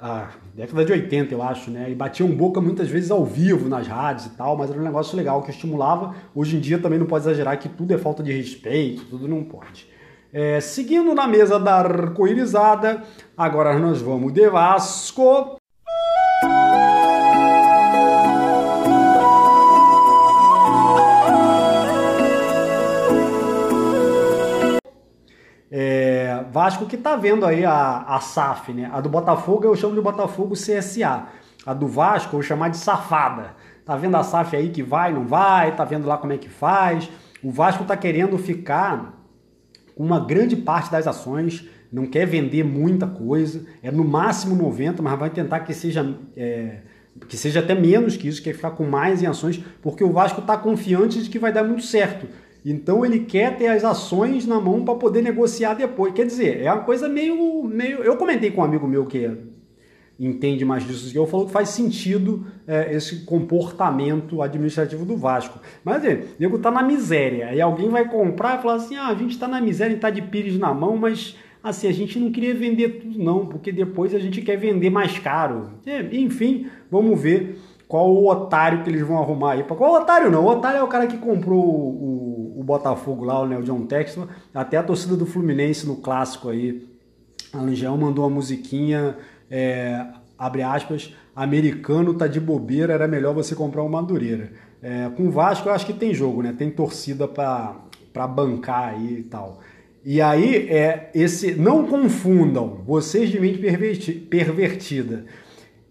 a 0.00 0.28
década 0.54 0.84
de 0.84 0.92
80, 0.92 1.34
eu 1.34 1.42
acho, 1.42 1.70
né? 1.70 1.90
E 1.90 1.94
batiam 1.94 2.28
boca 2.28 2.60
muitas 2.60 2.88
vezes 2.88 3.10
ao 3.10 3.24
vivo 3.24 3.68
nas 3.68 3.86
rádios 3.86 4.26
e 4.26 4.30
tal, 4.30 4.56
mas 4.56 4.70
era 4.70 4.78
um 4.78 4.84
negócio 4.84 5.16
legal 5.16 5.42
que 5.42 5.50
estimulava. 5.50 6.14
Hoje 6.34 6.56
em 6.56 6.60
dia 6.60 6.78
também 6.78 6.98
não 6.98 7.06
pode 7.06 7.24
exagerar 7.24 7.58
que 7.58 7.68
tudo 7.68 7.92
é 7.92 7.98
falta 7.98 8.22
de 8.22 8.32
respeito, 8.32 9.04
tudo 9.06 9.26
não 9.26 9.42
pode. 9.42 9.88
É, 10.32 10.60
seguindo 10.60 11.12
na 11.12 11.26
mesa 11.26 11.58
da 11.58 11.74
arco-irizada, 11.78 13.02
agora 13.36 13.76
nós 13.76 14.00
vamos 14.00 14.32
de 14.32 14.48
Vasco. 14.48 15.56
É, 25.68 26.44
Vasco 26.52 26.86
que 26.86 26.96
tá 26.96 27.16
vendo 27.16 27.44
aí 27.44 27.64
a, 27.64 28.04
a 28.06 28.20
SAF, 28.20 28.72
né? 28.72 28.88
A 28.92 29.00
do 29.00 29.08
Botafogo 29.08 29.64
eu 29.64 29.74
chamo 29.74 29.96
de 29.96 30.00
Botafogo 30.00 30.54
CSA. 30.54 31.26
A 31.66 31.74
do 31.74 31.88
Vasco 31.88 32.28
eu 32.28 32.40
vou 32.40 32.42
chamar 32.42 32.68
de 32.68 32.76
safada. 32.76 33.56
Tá 33.84 33.96
vendo 33.96 34.16
a 34.16 34.22
SAF 34.22 34.54
aí 34.54 34.70
que 34.70 34.82
vai, 34.82 35.12
não 35.12 35.26
vai, 35.26 35.74
tá 35.74 35.84
vendo 35.84 36.06
lá 36.06 36.16
como 36.16 36.32
é 36.32 36.38
que 36.38 36.48
faz. 36.48 37.10
O 37.42 37.50
Vasco 37.50 37.82
tá 37.82 37.96
querendo 37.96 38.38
ficar 38.38 39.19
uma 40.00 40.18
grande 40.18 40.56
parte 40.56 40.90
das 40.90 41.06
ações, 41.06 41.68
não 41.92 42.06
quer 42.06 42.26
vender 42.26 42.64
muita 42.64 43.06
coisa, 43.06 43.66
é 43.82 43.90
no 43.90 44.04
máximo 44.04 44.56
90, 44.56 45.02
mas 45.02 45.18
vai 45.18 45.28
tentar 45.28 45.60
que 45.60 45.74
seja, 45.74 46.16
é, 46.36 46.78
que 47.28 47.36
seja 47.36 47.60
até 47.60 47.74
menos 47.74 48.16
que 48.16 48.26
isso, 48.26 48.42
quer 48.42 48.54
ficar 48.54 48.70
com 48.70 48.84
mais 48.84 49.22
em 49.22 49.26
ações, 49.26 49.60
porque 49.82 50.02
o 50.02 50.10
Vasco 50.10 50.40
está 50.40 50.56
confiante 50.56 51.22
de 51.22 51.28
que 51.28 51.38
vai 51.38 51.52
dar 51.52 51.64
muito 51.64 51.82
certo. 51.82 52.26
Então 52.64 53.04
ele 53.04 53.20
quer 53.20 53.56
ter 53.56 53.68
as 53.68 53.84
ações 53.84 54.46
na 54.46 54.60
mão 54.60 54.84
para 54.84 54.94
poder 54.94 55.22
negociar 55.22 55.74
depois. 55.74 56.12
Quer 56.14 56.26
dizer, 56.26 56.62
é 56.62 56.72
uma 56.72 56.82
coisa 56.82 57.08
meio, 57.08 57.64
meio. 57.64 57.98
Eu 58.02 58.16
comentei 58.16 58.50
com 58.50 58.60
um 58.60 58.64
amigo 58.64 58.86
meu 58.86 59.06
que 59.06 59.30
entende 60.20 60.64
mais 60.64 60.86
disso 60.86 61.10
que 61.10 61.18
eu, 61.18 61.26
falou 61.26 61.46
que 61.46 61.52
faz 61.52 61.70
sentido 61.70 62.46
é, 62.66 62.94
esse 62.94 63.24
comportamento 63.24 64.42
administrativo 64.42 65.06
do 65.06 65.16
Vasco. 65.16 65.58
Mas 65.82 66.04
é, 66.04 66.14
o 66.14 66.26
nego 66.38 66.58
tá 66.58 66.70
na 66.70 66.82
miséria. 66.82 67.48
Aí 67.48 67.60
alguém 67.60 67.88
vai 67.88 68.06
comprar 68.06 68.58
e 68.58 68.62
falar 68.62 68.74
assim: 68.74 68.96
ah, 68.96 69.08
a 69.08 69.14
gente 69.14 69.30
está 69.30 69.48
na 69.48 69.60
miséria 69.60 69.94
e 69.94 69.96
está 69.96 70.10
de 70.10 70.20
pires 70.20 70.58
na 70.58 70.74
mão, 70.74 70.96
mas 70.96 71.36
assim, 71.62 71.88
a 71.88 71.92
gente 71.92 72.18
não 72.18 72.30
queria 72.30 72.54
vender 72.54 73.00
tudo, 73.00 73.18
não, 73.18 73.46
porque 73.46 73.72
depois 73.72 74.14
a 74.14 74.18
gente 74.18 74.42
quer 74.42 74.56
vender 74.56 74.90
mais 74.90 75.18
caro. 75.18 75.70
É, 75.86 76.00
enfim, 76.16 76.66
vamos 76.90 77.20
ver 77.20 77.58
qual 77.88 78.10
o 78.10 78.30
otário 78.30 78.82
que 78.84 78.90
eles 78.90 79.02
vão 79.02 79.18
arrumar 79.18 79.52
aí. 79.52 79.64
Qual 79.64 79.94
otário 79.94 80.30
não? 80.30 80.44
O 80.44 80.48
otário 80.48 80.78
é 80.78 80.82
o 80.82 80.88
cara 80.88 81.06
que 81.06 81.16
comprou 81.18 81.64
o, 81.64 82.54
o, 82.58 82.62
Botafogo 82.62 83.24
lá, 83.24 83.44
né, 83.44 83.58
o 83.58 83.64
John 83.64 83.84
Texton, 83.84 84.28
até 84.54 84.76
a 84.76 84.82
torcida 84.82 85.16
do 85.16 85.26
Fluminense 85.26 85.88
no 85.88 85.96
clássico 85.96 86.50
aí. 86.50 86.86
A 87.52 87.58
Angel 87.58 87.96
mandou 87.96 88.24
uma 88.24 88.30
musiquinha 88.30 89.16
é, 89.50 90.06
abre 90.38 90.62
aspas, 90.62 91.14
americano 91.34 92.14
tá 92.14 92.26
de 92.26 92.38
bobeira, 92.40 92.92
era 92.92 93.08
melhor 93.08 93.34
você 93.34 93.54
comprar 93.54 93.82
uma 93.82 94.00
Madureira. 94.00 94.52
É, 94.82 95.10
com 95.16 95.26
o 95.26 95.30
Vasco 95.30 95.68
eu 95.68 95.72
acho 95.72 95.84
que 95.84 95.92
tem 95.92 96.14
jogo, 96.14 96.42
né? 96.42 96.54
Tem 96.56 96.70
torcida 96.70 97.28
para 97.28 98.26
bancar 98.26 98.94
aí 98.94 99.18
e 99.18 99.22
tal. 99.22 99.60
E 100.02 100.22
aí, 100.22 100.68
é 100.70 101.10
esse 101.14 101.54
não 101.54 101.86
confundam, 101.86 102.80
vocês 102.86 103.28
de 103.28 103.38
mente 103.38 103.58
perverti, 103.58 104.12
pervertida. 104.12 105.26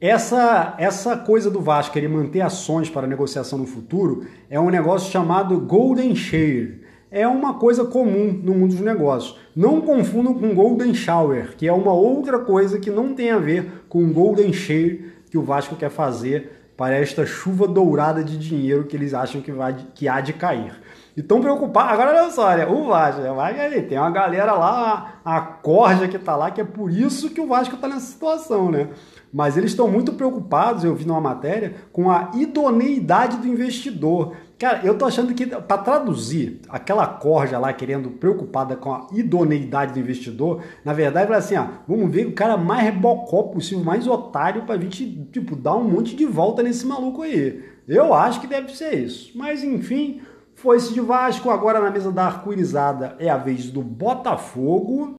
Essa, 0.02 0.76
essa 0.80 1.18
coisa 1.18 1.52
do 1.52 1.60
Vasco 1.60 1.94
querer 1.94 2.08
manter 2.08 2.42
ações 2.42 2.90
para 2.90 3.06
negociação 3.06 3.60
no 3.60 3.68
futuro 3.68 4.26
é 4.50 4.60
um 4.60 4.70
negócio 4.70 5.12
chamado 5.12 5.60
Golden 5.60 6.16
Share 6.16 6.82
é 7.12 7.28
uma 7.28 7.56
coisa 7.56 7.86
comum 7.86 8.40
no 8.44 8.54
mundo 8.54 8.72
dos 8.72 8.82
negócios. 8.82 9.38
Não 9.56 9.82
confundam 9.82 10.34
com 10.34 10.54
Golden 10.54 10.94
Shower, 10.94 11.56
que 11.58 11.68
é 11.68 11.74
uma 11.74 11.94
outra 11.94 12.40
coisa 12.40 12.80
que 12.80 12.90
não 12.90 13.14
tem 13.16 13.32
a 13.32 13.40
ver 13.40 13.84
com 13.90 14.12
Golden 14.14 14.54
Share 14.54 15.06
que 15.30 15.38
o 15.38 15.44
Vasco 15.44 15.76
quer 15.76 15.90
fazer 15.90 16.74
para 16.78 16.96
esta 16.96 17.26
chuva 17.26 17.68
dourada 17.68 18.24
de 18.24 18.38
dinheiro 18.38 18.86
que 18.86 18.96
eles 18.96 19.14
acham 19.14 19.42
que, 19.42 19.52
vai, 19.52 19.76
que 19.94 20.08
há 20.08 20.22
de 20.22 20.34
cair. 20.34 20.74
E 21.20 21.24
preocupados. 21.24 21.92
Agora 21.92 22.12
olha 22.12 22.32
só, 22.32 22.48
olha, 22.48 22.70
o 22.72 22.86
Vasco, 22.86 23.20
o 23.20 23.36
Vasco 23.36 23.60
ali, 23.60 23.82
tem 23.82 23.98
uma 23.98 24.10
galera 24.10 24.54
lá, 24.54 25.20
a, 25.26 25.42
corja 25.42 26.08
que 26.08 26.16
está 26.16 26.34
lá, 26.34 26.50
que 26.50 26.62
é 26.62 26.64
por 26.64 26.90
isso 26.90 27.30
que 27.32 27.42
o 27.42 27.48
Vasco 27.48 27.76
está 27.76 27.90
nessa 27.90 28.06
situação, 28.06 28.72
né? 28.72 28.88
Mas 29.32 29.58
eles 29.58 29.72
estão 29.72 29.90
muito 29.90 30.14
preocupados, 30.14 30.86
eu 30.86 30.96
vi 30.96 31.06
numa 31.06 31.20
matéria, 31.20 31.76
com 31.92 32.10
a 32.10 32.32
idoneidade 32.36 33.36
do 33.36 33.48
investidor. 33.50 34.34
Cara, 34.58 34.80
eu 34.86 34.98
tô 34.98 35.06
achando 35.06 35.34
que 35.34 35.46
para 35.46 35.78
traduzir 35.80 36.62
aquela 36.70 37.06
corja 37.06 37.60
lá 37.60 37.74
querendo 37.74 38.12
preocupada 38.12 38.78
com 38.78 38.94
a 38.94 39.08
idoneidade 39.12 39.92
do 39.92 40.00
investidor, 40.00 40.62
na 40.86 40.94
verdade, 40.94 41.34
assim, 41.34 41.58
ó, 41.58 41.66
vamos 41.86 42.10
ver 42.10 42.28
o 42.28 42.34
cara 42.34 42.56
mais 42.56 42.84
rebocó 42.84 43.44
possível, 43.44 43.84
mais 43.84 44.08
otário 44.08 44.62
pra 44.62 44.78
gente, 44.78 45.28
tipo, 45.34 45.58
dar 45.58 45.76
um 45.76 45.84
monte 45.84 46.16
de 46.16 46.26
volta 46.26 46.64
nesse 46.64 46.88
maluco 46.88 47.24
aí. 47.24 47.62
Eu 47.90 48.14
acho 48.14 48.40
que 48.40 48.48
deve 48.48 48.74
ser 48.74 48.94
isso. 48.94 49.32
Mas 49.36 49.64
enfim, 49.64 50.22
foi 50.62 50.78
esse 50.78 50.94
de 50.94 51.02
Vasco, 51.02 51.50
agora 51.50 51.80
na 51.80 51.90
mesa 51.90 52.12
da 52.12 52.26
arco-irizada 52.26 53.16
é 53.20 53.30
a 53.30 53.38
vez 53.38 53.70
do 53.70 53.82
Botafogo. 53.82 55.16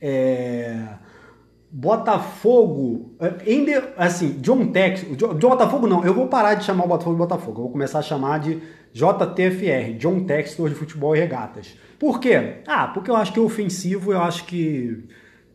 É 0.00 0.98
Botafogo, 1.70 3.14
é, 3.20 3.92
assim, 3.96 4.40
John 4.40 4.68
Tex, 4.72 5.04
John, 5.16 5.34
Botafogo 5.34 5.86
não, 5.86 6.04
eu 6.04 6.14
vou 6.14 6.26
parar 6.26 6.54
de 6.54 6.64
chamar 6.64 6.84
o 6.84 6.88
Botafogo 6.88 7.14
de 7.14 7.18
Botafogo, 7.18 7.58
eu 7.58 7.62
vou 7.64 7.70
começar 7.70 7.98
a 7.98 8.02
chamar 8.02 8.40
de 8.40 8.60
JTFR, 8.92 9.96
John 9.98 10.24
Textor 10.24 10.70
de 10.70 10.74
Futebol 10.74 11.14
e 11.14 11.20
Regatas. 11.20 11.76
Por 11.98 12.18
quê? 12.20 12.62
Ah, 12.66 12.88
porque 12.88 13.10
eu 13.10 13.16
acho 13.16 13.32
que 13.32 13.38
é 13.38 13.42
ofensivo, 13.42 14.12
eu 14.12 14.20
acho 14.20 14.44
que 14.46 15.04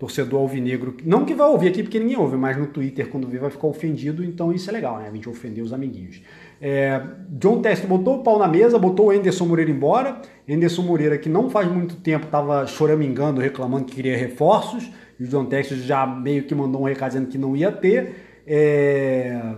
torcedor 0.03 0.41
alvinegro, 0.41 0.97
não 1.05 1.23
que 1.23 1.33
vai 1.33 1.47
ouvir 1.47 1.69
aqui 1.69 1.81
porque 1.81 1.97
ninguém 1.97 2.17
ouve, 2.17 2.35
mas 2.35 2.57
no 2.57 2.67
Twitter 2.67 3.07
quando 3.07 3.25
vê 3.25 3.39
vai 3.39 3.49
ficar 3.49 3.67
ofendido, 3.67 4.21
então 4.21 4.51
isso 4.51 4.69
é 4.69 4.73
legal, 4.73 4.97
né? 4.97 5.07
A 5.07 5.15
gente 5.15 5.29
ofender 5.29 5.63
os 5.63 5.71
amiguinhos. 5.71 6.21
É, 6.59 7.01
John 7.29 7.61
Textor 7.61 7.87
botou 7.87 8.19
o 8.19 8.21
pau 8.21 8.37
na 8.37 8.45
mesa, 8.45 8.77
botou 8.77 9.05
o 9.05 9.11
Anderson 9.11 9.45
Moreira 9.45 9.71
embora, 9.71 10.21
Anderson 10.49 10.81
Moreira 10.81 11.17
que 11.17 11.29
não 11.29 11.49
faz 11.49 11.71
muito 11.71 11.95
tempo 11.95 12.25
estava 12.25 12.67
choramingando, 12.67 13.39
reclamando 13.39 13.85
que 13.85 13.95
queria 13.95 14.17
reforços, 14.17 14.91
e 15.17 15.23
o 15.23 15.27
John 15.27 15.45
Texas 15.45 15.79
já 15.83 16.05
meio 16.05 16.43
que 16.43 16.53
mandou 16.53 16.81
um 16.81 16.83
recado 16.83 17.11
dizendo 17.11 17.27
que 17.27 17.37
não 17.37 17.55
ia 17.55 17.71
ter. 17.71 18.43
É... 18.45 19.55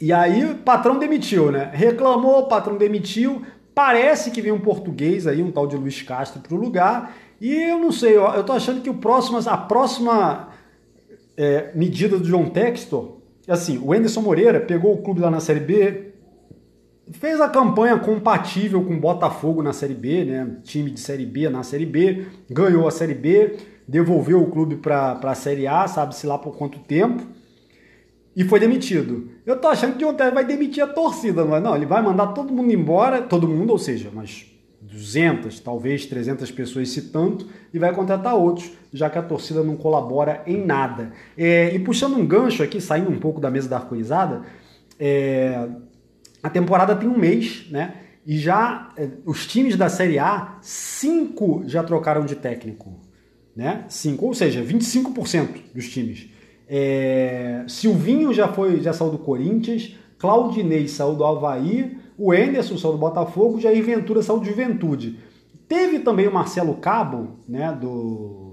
E 0.00 0.12
aí 0.12 0.56
patrão 0.64 0.98
demitiu, 0.98 1.52
né? 1.52 1.70
Reclamou, 1.72 2.48
patrão 2.48 2.76
demitiu. 2.76 3.42
Parece 3.72 4.32
que 4.32 4.40
vem 4.40 4.50
um 4.50 4.60
português 4.60 5.28
aí, 5.28 5.40
um 5.40 5.52
tal 5.52 5.68
de 5.68 5.76
Luiz 5.76 6.02
Castro 6.02 6.40
para 6.40 6.54
o 6.54 6.58
lugar. 6.58 7.14
E 7.40 7.52
eu 7.52 7.78
não 7.78 7.92
sei, 7.92 8.16
eu, 8.16 8.44
tô 8.44 8.52
achando 8.52 8.80
que 8.80 8.88
o 8.88 8.94
próximo, 8.94 9.38
a 9.38 9.56
próxima 9.56 10.48
é, 11.36 11.72
medida 11.74 12.18
do 12.18 12.24
John 12.24 12.48
Textor, 12.48 13.18
assim, 13.48 13.78
o 13.78 13.92
Anderson 13.92 14.20
Moreira 14.20 14.60
pegou 14.60 14.94
o 14.94 15.02
clube 15.02 15.20
lá 15.20 15.30
na 15.30 15.40
Série 15.40 15.60
B, 15.60 16.12
fez 17.12 17.40
a 17.40 17.48
campanha 17.48 17.98
compatível 17.98 18.82
com 18.82 18.94
o 18.94 19.00
Botafogo 19.00 19.62
na 19.62 19.72
Série 19.72 19.94
B, 19.94 20.24
né? 20.24 20.56
Time 20.62 20.90
de 20.90 21.00
Série 21.00 21.26
B 21.26 21.48
na 21.48 21.62
Série 21.62 21.86
B, 21.86 22.26
ganhou 22.48 22.86
a 22.88 22.90
Série 22.90 23.14
B, 23.14 23.56
devolveu 23.86 24.42
o 24.42 24.50
clube 24.50 24.76
para 24.76 25.18
a 25.22 25.34
Série 25.34 25.66
A, 25.66 25.86
sabe-se 25.86 26.26
lá 26.26 26.38
por 26.38 26.56
quanto 26.56 26.78
tempo, 26.78 27.22
e 28.34 28.42
foi 28.44 28.58
demitido. 28.58 29.28
Eu 29.44 29.60
tô 29.60 29.68
achando 29.68 29.96
que 29.96 30.04
o 30.04 30.12
John 30.12 30.32
vai 30.32 30.44
demitir 30.44 30.82
a 30.82 30.86
torcida, 30.86 31.44
mas 31.44 31.62
não, 31.62 31.76
ele 31.76 31.86
vai 31.86 32.02
mandar 32.02 32.28
todo 32.28 32.52
mundo 32.52 32.72
embora, 32.72 33.22
todo 33.22 33.46
mundo, 33.46 33.70
ou 33.70 33.78
seja, 33.78 34.10
mas 34.12 34.53
200, 34.94 35.58
talvez 35.58 36.06
300 36.06 36.50
pessoas 36.52 36.88
se 36.88 37.02
tanto, 37.10 37.48
e 37.72 37.78
vai 37.78 37.92
contratar 37.92 38.36
outros, 38.36 38.70
já 38.92 39.10
que 39.10 39.18
a 39.18 39.22
torcida 39.22 39.62
não 39.62 39.76
colabora 39.76 40.42
em 40.46 40.64
nada. 40.64 41.12
É, 41.36 41.74
e 41.74 41.78
puxando 41.80 42.16
um 42.16 42.24
gancho 42.24 42.62
aqui, 42.62 42.80
saindo 42.80 43.10
um 43.10 43.18
pouco 43.18 43.40
da 43.40 43.50
mesa 43.50 43.68
da 43.68 43.76
arco-irizada, 43.76 44.42
é, 44.98 45.68
a 46.42 46.48
temporada 46.48 46.94
tem 46.94 47.08
um 47.08 47.18
mês, 47.18 47.66
né? 47.70 47.94
E 48.24 48.38
já 48.38 48.92
é, 48.96 49.08
os 49.26 49.46
times 49.46 49.76
da 49.76 49.88
Série 49.88 50.18
A, 50.18 50.58
cinco 50.62 51.64
já 51.66 51.82
trocaram 51.82 52.24
de 52.24 52.36
técnico, 52.36 53.00
né? 53.54 53.84
Cinco, 53.88 54.26
ou 54.26 54.34
seja, 54.34 54.62
25% 54.62 55.48
dos 55.74 55.88
times. 55.88 56.28
É, 56.68 57.64
Silvinho 57.66 58.32
já 58.32 58.48
foi, 58.48 58.80
já 58.80 58.92
saiu 58.92 59.10
do 59.10 59.18
Corinthians, 59.18 59.96
Claudinei 60.18 60.86
saiu 60.86 61.14
do 61.14 61.24
Havaí, 61.24 61.98
o 62.16 62.32
Enderson 62.32 62.76
saiu 62.76 62.92
do 62.92 62.98
Botafogo, 62.98 63.60
Jair 63.60 63.84
Ventura 63.84 64.22
saiu 64.22 64.38
do 64.38 64.46
Juventude. 64.46 65.18
Teve 65.68 66.00
também 66.00 66.28
o 66.28 66.32
Marcelo 66.32 66.74
Cabo, 66.74 67.38
né, 67.48 67.72
do 67.72 68.44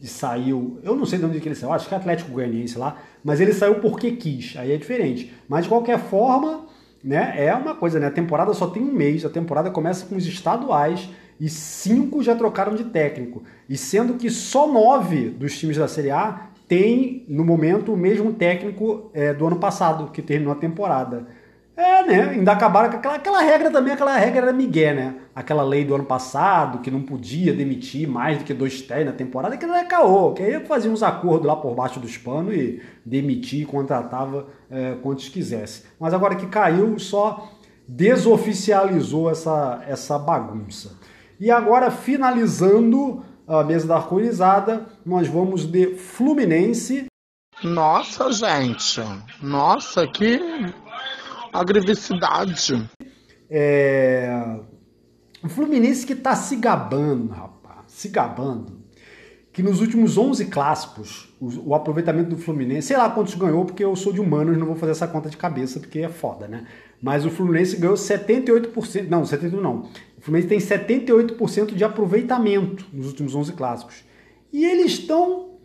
e 0.00 0.06
saiu, 0.06 0.78
eu 0.82 0.94
não 0.94 1.04
sei 1.04 1.18
de 1.18 1.24
onde 1.24 1.40
que 1.40 1.48
ele 1.48 1.54
saiu, 1.54 1.72
acho 1.72 1.88
que 1.88 1.94
é 1.94 1.96
Atlético 1.96 2.30
Goianiense 2.30 2.78
lá, 2.78 2.98
mas 3.24 3.40
ele 3.40 3.52
saiu 3.52 3.76
porque 3.76 4.12
quis, 4.12 4.56
aí 4.56 4.72
é 4.72 4.76
diferente. 4.76 5.32
Mas 5.48 5.64
de 5.64 5.68
qualquer 5.68 5.98
forma, 5.98 6.66
né, 7.02 7.34
é 7.36 7.52
uma 7.54 7.74
coisa, 7.74 7.98
né, 7.98 8.06
a 8.06 8.10
temporada 8.10 8.54
só 8.54 8.68
tem 8.68 8.82
um 8.82 8.92
mês, 8.92 9.24
a 9.24 9.28
temporada 9.28 9.70
começa 9.70 10.06
com 10.06 10.14
os 10.14 10.24
estaduais 10.26 11.08
e 11.40 11.48
cinco 11.48 12.22
já 12.22 12.34
trocaram 12.34 12.74
de 12.74 12.84
técnico. 12.84 13.42
E 13.68 13.76
sendo 13.76 14.14
que 14.14 14.30
só 14.30 14.70
nove 14.70 15.30
dos 15.30 15.58
times 15.58 15.76
da 15.76 15.88
Série 15.88 16.10
A 16.10 16.48
tem, 16.68 17.24
no 17.28 17.44
momento, 17.44 17.92
o 17.92 17.96
mesmo 17.96 18.32
técnico 18.34 19.10
é, 19.14 19.32
do 19.32 19.46
ano 19.46 19.56
passado, 19.56 20.12
que 20.12 20.20
terminou 20.20 20.52
a 20.52 20.56
temporada. 20.56 21.26
É, 21.78 22.04
né? 22.04 22.30
Ainda 22.30 22.50
acabaram 22.50 22.90
com 22.90 22.96
aquela, 22.96 23.14
aquela 23.14 23.40
regra 23.40 23.70
também, 23.70 23.92
aquela 23.92 24.16
regra 24.16 24.46
era 24.46 24.52
Miguel, 24.52 24.96
né? 24.96 25.14
Aquela 25.32 25.62
lei 25.62 25.84
do 25.84 25.94
ano 25.94 26.04
passado, 26.04 26.80
que 26.80 26.90
não 26.90 27.02
podia 27.02 27.54
demitir 27.54 28.08
mais 28.08 28.36
do 28.36 28.42
que 28.42 28.52
dois 28.52 28.82
técnicos 28.82 29.12
na 29.12 29.16
temporada, 29.16 29.56
que 29.56 29.64
é 29.64 29.84
caô, 29.84 30.32
que 30.32 30.42
aí 30.42 30.66
fazia 30.66 30.90
uns 30.90 31.04
acordos 31.04 31.46
lá 31.46 31.54
por 31.54 31.76
baixo 31.76 32.00
dos 32.00 32.18
panos 32.18 32.52
e 32.52 32.82
demitia 33.06 33.62
e 33.62 33.64
contratava 33.64 34.48
é, 34.68 34.96
quantos 35.00 35.28
quisesse. 35.28 35.84
Mas 36.00 36.12
agora 36.12 36.34
que 36.34 36.48
caiu, 36.48 36.98
só 36.98 37.48
desoficializou 37.86 39.30
essa, 39.30 39.80
essa 39.86 40.18
bagunça. 40.18 40.98
E 41.38 41.48
agora, 41.48 41.92
finalizando 41.92 43.22
a 43.46 43.62
mesa 43.62 43.86
da 43.86 43.94
arco-irizada, 43.98 44.84
nós 45.06 45.28
vamos 45.28 45.64
de 45.64 45.94
Fluminense. 45.94 47.06
Nossa, 47.62 48.32
gente! 48.32 49.00
Nossa, 49.40 50.08
que 50.08 50.40
agressividade. 51.52 52.88
É... 53.50 54.58
O 55.42 55.48
Fluminense 55.48 56.04
que 56.04 56.12
está 56.12 56.34
se 56.34 56.56
gabando, 56.56 57.28
rapaz, 57.28 57.84
se 57.86 58.08
gabando, 58.08 58.78
que 59.52 59.62
nos 59.62 59.80
últimos 59.80 60.16
11 60.16 60.46
clássicos, 60.46 61.34
o, 61.40 61.70
o, 61.70 61.74
aproveitamento 61.74 62.30
do 62.30 62.38
Fluminense, 62.38 62.88
sei 62.88 62.96
lá 62.96 63.10
quantos 63.10 63.34
ganhou, 63.34 63.64
porque 63.64 63.84
eu 63.84 63.94
sou 63.96 64.12
de 64.12 64.20
humanos, 64.20 64.56
não 64.56 64.66
vou 64.66 64.76
fazer 64.76 64.92
essa 64.92 65.08
conta 65.08 65.28
de 65.28 65.36
cabeça, 65.36 65.80
porque 65.80 66.00
é 66.00 66.08
foda, 66.08 66.46
né? 66.46 66.66
Mas 67.02 67.24
o 67.24 67.30
Fluminense 67.30 67.76
ganhou 67.76 67.96
78%, 67.96 69.08
não, 69.08 69.22
78% 69.22 69.52
não. 69.60 69.88
O 70.16 70.20
Fluminense 70.20 70.48
tem 70.48 70.58
78% 70.58 71.74
de 71.74 71.84
aproveitamento 71.84 72.86
nos 72.92 73.08
últimos 73.08 73.34
11 73.34 73.52
clássicos. 73.52 74.04
E 74.52 74.64
eles 74.64 74.92
estão 74.92 75.57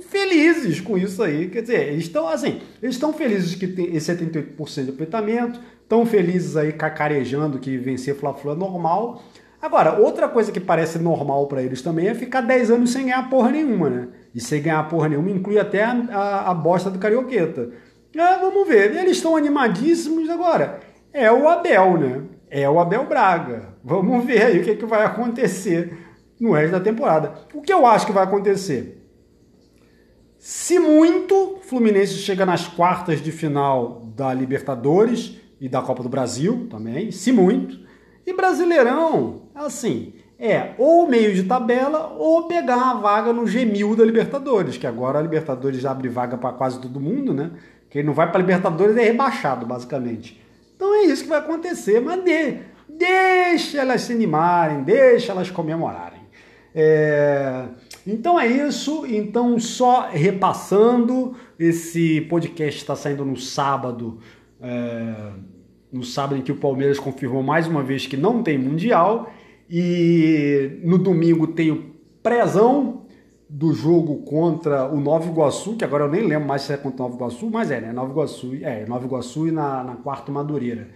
felizes 0.00 0.80
com 0.80 0.96
isso 0.96 1.22
aí. 1.22 1.48
Quer 1.48 1.62
dizer, 1.62 1.88
eles 1.88 2.04
estão 2.04 2.28
assim, 2.28 2.60
eles 2.82 2.94
estão 2.94 3.12
felizes 3.12 3.54
que 3.54 3.66
tem 3.66 3.94
esse 3.94 4.12
78% 4.12 4.84
de 4.84 4.90
aproveitamento, 4.90 5.60
estão 5.82 6.04
felizes 6.04 6.56
aí 6.56 6.72
cacarejando 6.72 7.58
que 7.58 7.76
vencer 7.76 8.14
Fla-Flu 8.14 8.52
é 8.52 8.56
normal. 8.56 9.22
Agora, 9.60 9.98
outra 9.98 10.28
coisa 10.28 10.52
que 10.52 10.60
parece 10.60 10.98
normal 10.98 11.46
para 11.46 11.62
eles 11.62 11.82
também 11.82 12.08
é 12.08 12.14
ficar 12.14 12.40
10 12.40 12.70
anos 12.70 12.90
sem 12.90 13.04
ganhar 13.04 13.28
porra 13.28 13.50
nenhuma, 13.50 13.90
né? 13.90 14.08
E 14.34 14.40
sem 14.40 14.62
ganhar 14.62 14.88
porra 14.88 15.08
nenhuma 15.08 15.30
inclui 15.30 15.58
até 15.58 15.82
a, 15.82 15.92
a, 16.12 16.50
a 16.50 16.54
bosta 16.54 16.90
do 16.90 16.98
Carioqueta. 16.98 17.70
É, 18.14 18.38
vamos 18.38 18.66
ver, 18.66 18.96
eles 18.96 19.16
estão 19.16 19.36
animadíssimos 19.36 20.28
agora. 20.30 20.80
É 21.12 21.30
o 21.32 21.48
Abel, 21.48 21.98
né? 21.98 22.22
É 22.50 22.68
o 22.68 22.78
Abel 22.78 23.06
Braga. 23.06 23.74
Vamos 23.82 24.24
ver 24.26 24.42
aí 24.42 24.60
o 24.60 24.64
que, 24.64 24.70
é 24.70 24.76
que 24.76 24.86
vai 24.86 25.04
acontecer 25.04 25.96
no 26.38 26.52
resto 26.52 26.72
da 26.72 26.80
temporada. 26.80 27.34
O 27.54 27.60
que 27.60 27.72
eu 27.72 27.86
acho 27.86 28.06
que 28.06 28.12
vai 28.12 28.24
acontecer? 28.24 28.95
Se 30.48 30.78
muito, 30.78 31.58
Fluminense 31.62 32.18
chega 32.18 32.46
nas 32.46 32.68
quartas 32.68 33.20
de 33.20 33.32
final 33.32 34.06
da 34.14 34.32
Libertadores 34.32 35.40
e 35.60 35.68
da 35.68 35.82
Copa 35.82 36.04
do 36.04 36.08
Brasil 36.08 36.68
também, 36.70 37.10
se 37.10 37.32
muito. 37.32 37.80
E 38.24 38.32
Brasileirão, 38.32 39.42
assim, 39.52 40.14
é 40.38 40.70
ou 40.78 41.08
meio 41.08 41.34
de 41.34 41.42
tabela 41.42 42.14
ou 42.16 42.44
pegar 42.44 42.76
uma 42.76 42.94
vaga 43.00 43.32
no 43.32 43.42
G1000 43.42 43.96
da 43.96 44.04
Libertadores, 44.04 44.76
que 44.76 44.86
agora 44.86 45.18
a 45.18 45.22
Libertadores 45.22 45.80
já 45.80 45.90
abre 45.90 46.08
vaga 46.08 46.38
para 46.38 46.54
quase 46.54 46.80
todo 46.80 47.00
mundo, 47.00 47.34
né? 47.34 47.50
Quem 47.90 48.04
não 48.04 48.14
vai 48.14 48.30
para 48.30 48.38
Libertadores 48.38 48.96
é 48.96 49.02
rebaixado, 49.02 49.66
basicamente. 49.66 50.40
Então 50.76 50.94
é 50.94 51.06
isso 51.06 51.24
que 51.24 51.28
vai 51.28 51.40
acontecer, 51.40 51.98
mas 51.98 52.22
de, 52.22 52.58
deixa 52.88 53.80
elas 53.80 54.02
se 54.02 54.12
animarem, 54.12 54.84
deixa 54.84 55.32
elas 55.32 55.50
comemorarem. 55.50 56.20
É... 56.72 57.64
Então 58.06 58.38
é 58.38 58.46
isso. 58.46 59.04
Então, 59.06 59.58
só 59.58 60.08
repassando, 60.08 61.34
esse 61.58 62.20
podcast 62.22 62.80
está 62.80 62.94
saindo 62.94 63.24
no 63.24 63.36
sábado. 63.36 64.18
É... 64.60 65.32
No 65.92 66.04
sábado 66.04 66.38
em 66.38 66.42
que 66.42 66.52
o 66.52 66.56
Palmeiras 66.56 66.98
confirmou 66.98 67.42
mais 67.42 67.66
uma 67.66 67.82
vez 67.82 68.06
que 68.06 68.16
não 68.16 68.42
tem 68.42 68.56
Mundial. 68.56 69.32
E 69.68 70.78
no 70.84 70.98
domingo 70.98 71.48
tem 71.48 71.72
o 71.72 71.96
prezão 72.22 73.02
do 73.48 73.72
jogo 73.72 74.18
contra 74.22 74.86
o 74.92 75.00
Nova 75.00 75.28
Iguaçu, 75.28 75.76
que 75.76 75.84
agora 75.84 76.04
eu 76.04 76.10
nem 76.10 76.22
lembro 76.22 76.48
mais 76.48 76.62
se 76.62 76.72
é 76.72 76.76
contra 76.76 77.04
o 77.04 77.08
Nova 77.08 77.16
Iguaçu, 77.16 77.50
mas 77.50 77.70
é, 77.70 77.80
né? 77.80 77.92
Nova 77.92 78.12
Iguaçu, 78.12 78.54
é, 78.62 78.84
Nova 78.86 79.04
Iguaçu 79.04 79.48
e 79.48 79.50
na, 79.50 79.82
na 79.82 79.96
quarta 79.96 80.30
Madureira. 80.30 80.88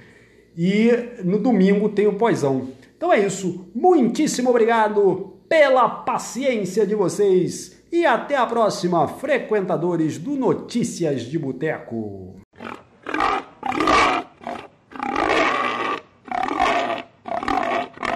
E 0.56 0.90
no 1.24 1.38
domingo 1.38 1.88
tem 1.88 2.06
o 2.06 2.14
pós-ão. 2.14 2.68
Então 2.96 3.12
é 3.12 3.24
isso. 3.24 3.68
Muitíssimo 3.74 4.50
obrigado 4.50 5.29
pela 5.50 5.88
paciência 5.88 6.86
de 6.86 6.94
vocês 6.94 7.82
e 7.90 8.06
até 8.06 8.36
a 8.36 8.46
próxima, 8.46 9.08
frequentadores 9.08 10.16
do 10.16 10.36
Notícias 10.36 11.22
de 11.22 11.36
Boteco. 11.36 12.36